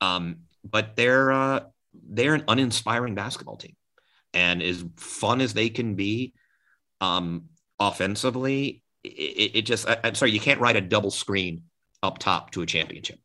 [0.00, 1.60] um, but they're, uh,
[2.08, 3.76] they're an uninspiring basketball team.
[4.34, 6.34] And as fun as they can be
[7.00, 7.44] um,
[7.80, 11.62] offensively, it, it just, I, I'm sorry, you can't write a double screen
[12.02, 13.18] up top to a championship.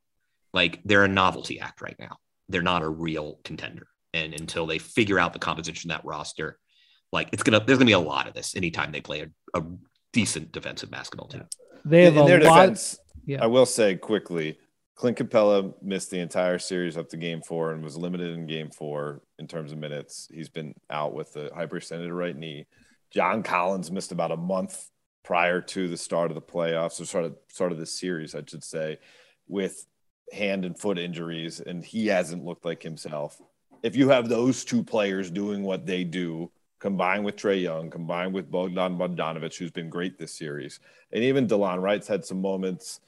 [0.53, 2.17] Like they're a novelty act right now.
[2.47, 6.57] They're not a real contender and until they figure out the composition of that roster,
[7.12, 9.64] like it's gonna there's gonna be a lot of this anytime they play a, a
[10.14, 11.45] decent defensive basketball team.
[11.86, 12.99] They have in, in their lot, defense.
[13.26, 13.43] Yeah.
[13.43, 14.57] I will say quickly,
[14.95, 18.70] Clint Capela missed the entire series up to game four and was limited in game
[18.70, 20.30] four in terms of minutes.
[20.34, 22.68] He's been out with the hyperextended right knee.
[23.12, 24.89] John Collins missed about a month
[25.24, 28.43] prior to the start of the playoffs, or sort of start of this series, I
[28.47, 28.99] should say,
[29.47, 29.86] with
[30.32, 33.39] hand and foot injuries, and he hasn't looked like himself
[33.84, 38.34] if you have those two players doing what they do, combined with Trey Young, combined
[38.34, 40.79] with Bogdan Bogdanovic, who's been great this series,
[41.11, 42.99] and even Delon Wright's had some moments,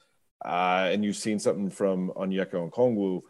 [0.45, 3.21] uh, and you've seen something from Onyeka Okongwu.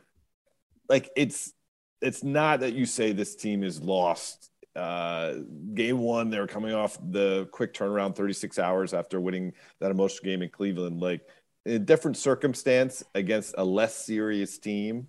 [0.89, 1.53] Like it's
[2.01, 4.49] it's not that you say this team is lost.
[4.75, 5.35] Uh,
[5.73, 10.41] game one, they're coming off the quick turnaround, 36 hours after winning that emotional game
[10.41, 10.99] in Cleveland.
[10.99, 11.21] Like
[11.65, 15.07] in a different circumstance against a less serious team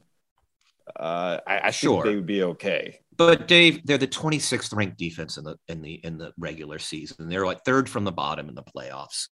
[0.97, 2.03] uh, I, I sure.
[2.03, 3.01] think they would be okay.
[3.17, 7.29] But Dave, they're the 26th ranked defense in the in the in the regular season.
[7.29, 9.29] They're like third from the bottom in the playoffs.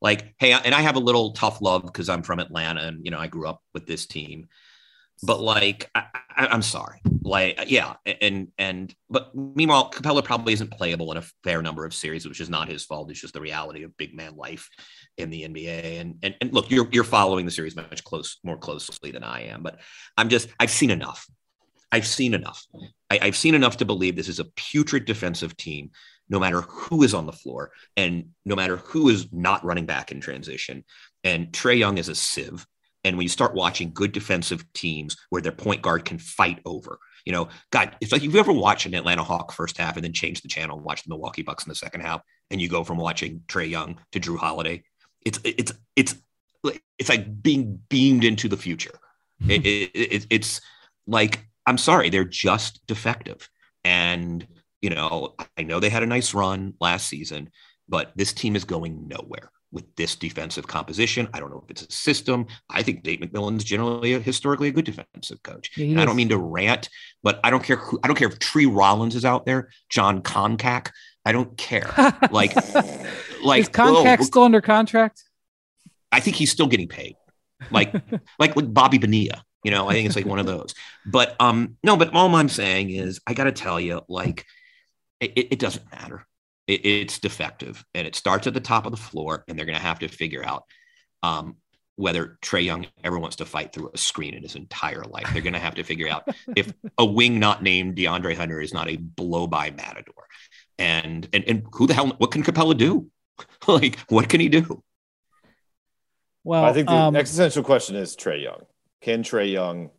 [0.00, 3.10] Like, hey, and I have a little tough love because I'm from Atlanta and you
[3.10, 4.48] know I grew up with this team
[5.22, 6.04] but like I,
[6.36, 7.00] am sorry.
[7.22, 11.94] Like yeah and and but meanwhile capela probably isn't playable in a fair number of
[11.94, 13.10] series which is not his fault.
[13.10, 14.68] It's just the reality of big man life
[15.16, 18.56] in the nba and and, and look you're you're following the series much close more
[18.56, 19.80] closely than i am but
[20.16, 21.26] i'm just i've seen enough.
[21.92, 22.64] I've seen enough.
[23.10, 25.90] I, i've seen enough to believe this is a putrid defensive team
[26.28, 30.10] no matter who is on the floor and no matter who is not running back
[30.10, 30.84] in transition.
[31.24, 32.66] And trey young is a sieve
[33.06, 36.98] and when you start watching good defensive teams where their point guard can fight over,
[37.24, 40.04] you know, God, it's like if you ever watch an Atlanta Hawk first half and
[40.04, 42.68] then change the channel and watch the Milwaukee Bucks in the second half, and you
[42.68, 44.82] go from watching Trey Young to Jrue Holiday,
[45.24, 46.16] it's it's it's
[46.98, 48.98] it's like being beamed into the future.
[49.48, 50.60] it, it, it, it's
[51.06, 53.48] like I'm sorry, they're just defective,
[53.84, 54.44] and
[54.82, 57.50] you know, I know they had a nice run last season,
[57.88, 61.28] but this team is going nowhere with this defensive composition.
[61.32, 62.46] I don't know if it's a system.
[62.70, 65.76] I think Dave McMillan's generally a, historically a good defensive coach.
[65.76, 66.88] Yeah, I don't mean to rant,
[67.22, 70.22] but I don't care who, I don't care if Tree Rollins is out there, Jon
[70.22, 70.90] Koncak.
[71.24, 71.92] I don't care.
[72.30, 72.54] Like,
[73.44, 75.22] like is Koncak oh, still under contract?
[76.12, 77.16] I think he's still getting paid.
[77.70, 77.92] Like,
[78.38, 79.44] like like Bobby Bonilla.
[79.64, 80.74] You know, I think it's like one of those.
[81.04, 84.44] But um, no, but all I'm saying is I gotta tell you, like,
[85.20, 86.26] it, it doesn't matter
[86.66, 89.78] it, it's defective and it starts at the top of the floor and they're going
[89.78, 90.64] to have to figure out
[91.22, 91.56] um,
[91.96, 95.28] whether Trey Young ever wants to fight through a screen in his entire life.
[95.32, 98.74] They're going to have to figure out if a wing not named DeAndre Hunter is
[98.74, 100.14] not a blow by matador.
[100.78, 103.10] And, and, and who the hell, what can Capela do?
[103.66, 104.82] like, what can he do?
[106.44, 108.66] Well, I think the um, existential question is Trey Young.
[109.00, 109.90] Can Trey Young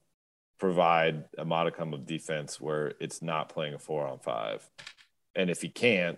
[0.59, 4.67] provide a modicum of defense where it's not playing a four on five?
[5.35, 6.17] And if he can't,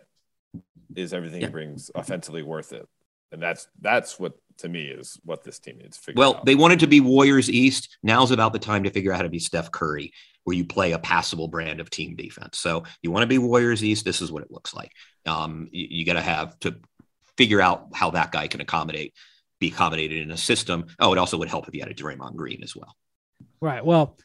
[0.96, 1.48] is everything yeah.
[1.48, 2.88] he brings offensively worth it?
[3.32, 6.36] And that's that's what to me is what this team needs to figure Well, out.
[6.38, 7.98] Well, they wanted to be Warriors East.
[8.02, 10.12] Now's about the time to figure out how to be Steph Curry,
[10.46, 12.58] where you play a passable brand of team defense.
[12.58, 14.04] So you want to be Warriors East.
[14.04, 14.92] This is what it looks like.
[15.28, 16.78] Um, you, you got to have to
[17.38, 19.14] figure out how that guy can accommodate,
[19.60, 20.88] be accommodated in a system.
[21.00, 22.96] Oh, it also would help if you had a Draymond Green as well.
[23.62, 23.86] Right.
[23.86, 24.18] Well,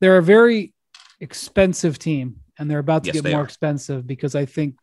[0.00, 0.72] they're a very
[1.20, 3.44] expensive team, and they're about to Yes, get more are.
[3.44, 4.76] expensive because I think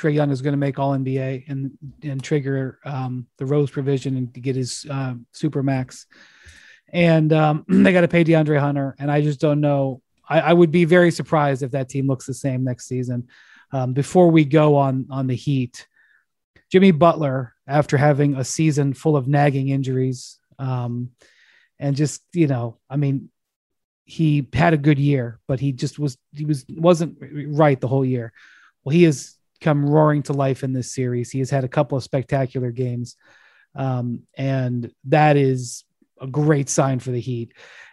[0.00, 4.16] Trey Young is going to make All NBA and and trigger um, the Rose provision
[4.16, 6.06] and get his uh, super max.
[6.88, 10.00] And um, they got to pay DeAndre Hunter, and I just don't know.
[10.26, 13.28] I, I would be very surprised if that team looks the same next season.
[13.72, 15.86] Um, before we go on on the Heat,
[16.72, 21.10] Jimmy Butler, after having a season full of nagging injuries, um,
[21.78, 23.28] and just you know, I mean,
[24.06, 28.04] he had a good year, but he just was he was wasn't right the whole
[28.04, 28.32] year.
[28.82, 31.30] Well, he has come roaring to life in this series.
[31.30, 33.16] He has had a couple of spectacular games,
[33.74, 35.84] um, and that is
[36.20, 37.52] a great sign for the Heat.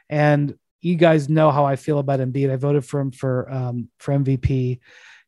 [0.09, 2.51] And you guys know how I feel about Embiid.
[2.51, 4.80] I voted for him for um, for MVP,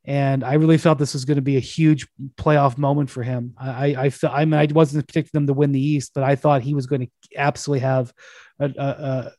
[0.05, 3.55] and I really felt this was going to be a huge playoff moment for him.
[3.59, 6.35] I I, felt I mean I wasn't predicting them to win the East, but I
[6.35, 8.13] thought he was going to absolutely have
[8.59, 9.31] a, a, a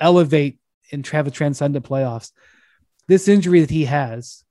[0.00, 0.58] elevate
[0.92, 2.32] and have a transcendent playoffs.
[3.06, 4.44] This injury that he has,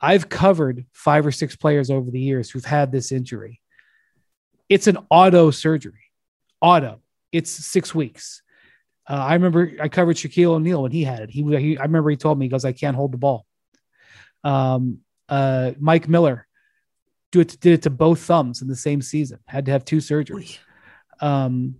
[0.00, 3.60] I've covered five or six players over the years who've had this injury.
[4.68, 6.04] It's an auto surgery,
[6.60, 7.00] auto.
[7.32, 8.42] It's six weeks.
[9.08, 11.30] Uh, I remember I covered Shaquille O'Neal when he had it.
[11.30, 13.46] He, he, I remember he told me he goes, "I can't hold the ball."
[14.44, 14.98] Um,
[15.28, 16.46] uh, Mike Miller
[17.32, 19.38] do it, did it to both thumbs in the same season.
[19.46, 20.58] Had to have two surgeries.
[21.20, 21.76] Um,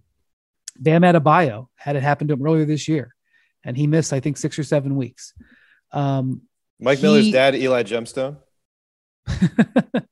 [0.79, 3.15] Bam Adebayo had it happen to him earlier this year,
[3.65, 5.33] and he missed, I think, six or seven weeks.
[5.93, 6.43] Um,
[6.81, 8.39] Mike he- Miller's dad, Eli Gemstone.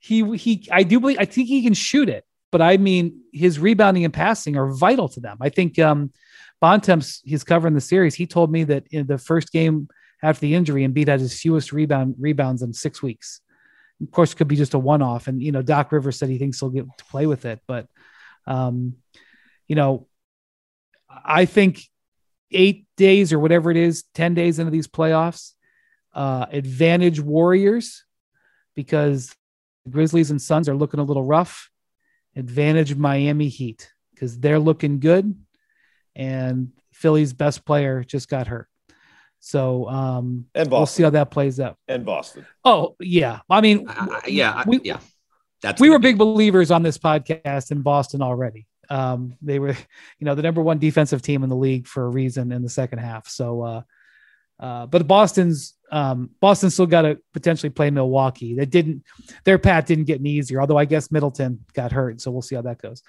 [0.00, 3.58] he he I do believe I think he can shoot it, but I mean his
[3.58, 5.38] rebounding and passing are vital to them.
[5.40, 6.12] I think um
[6.60, 8.14] Bontemps he's covering the series.
[8.14, 9.88] He told me that in the first game
[10.22, 13.40] after the injury, Embiid had his fewest rebound rebounds in six weeks.
[14.02, 16.28] Of course, it could be just a one off, and you know Doc Rivers said
[16.28, 17.86] he thinks he'll get to play with it, but
[18.46, 18.96] um,
[19.68, 20.06] you know,
[21.08, 21.82] I think
[22.50, 25.52] eight days or whatever it is, ten days into these playoffs,
[26.14, 28.04] uh, advantage Warriors
[28.74, 29.34] because
[29.84, 31.70] the Grizzlies and Suns are looking a little rough.
[32.36, 35.36] Advantage Miami Heat because they're looking good,
[36.16, 38.68] and Philly's best player just got hurt.
[39.40, 41.76] So um, And we'll see how that plays out.
[41.86, 42.46] and Boston.
[42.64, 44.98] Oh yeah, I mean, I- I- yeah, we, yeah.
[45.62, 48.66] That's we were be- big believers on this podcast in Boston already.
[48.90, 49.70] Um, they were,
[50.18, 52.68] you know, the number one defensive team in the league for a reason in the
[52.68, 53.28] second half.
[53.28, 53.82] So, uh,
[54.60, 58.54] uh, but Boston's um, Boston still got to potentially play Milwaukee.
[58.54, 59.04] They didn't,
[59.44, 60.60] their path didn't get any easier.
[60.60, 63.04] Although I guess Middleton got hurt, so we'll see how that goes.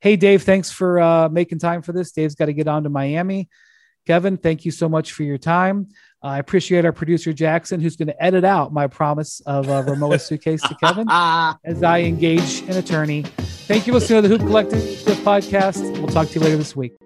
[0.00, 2.12] Hey, Dave, thanks for uh, making time for this.
[2.12, 3.48] Dave's got to get on to Miami.
[4.06, 5.88] Kevin, thank you so much for your time.
[6.22, 10.26] I appreciate our producer Jackson, who's going to edit out my promise of a Rimowa's
[10.26, 11.08] suitcase to Kevin
[11.64, 13.22] as I engage an attorney.
[13.22, 14.82] Thank you for listening to the Hoop Collective
[15.24, 15.80] podcast.
[15.98, 17.05] We'll talk to you later this week.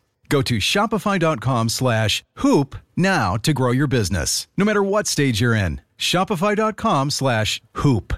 [0.31, 5.53] Go to shopify.com slash hoop now to grow your business, no matter what stage you're
[5.53, 5.81] in.
[5.97, 8.13] Shopify.com slash hoop.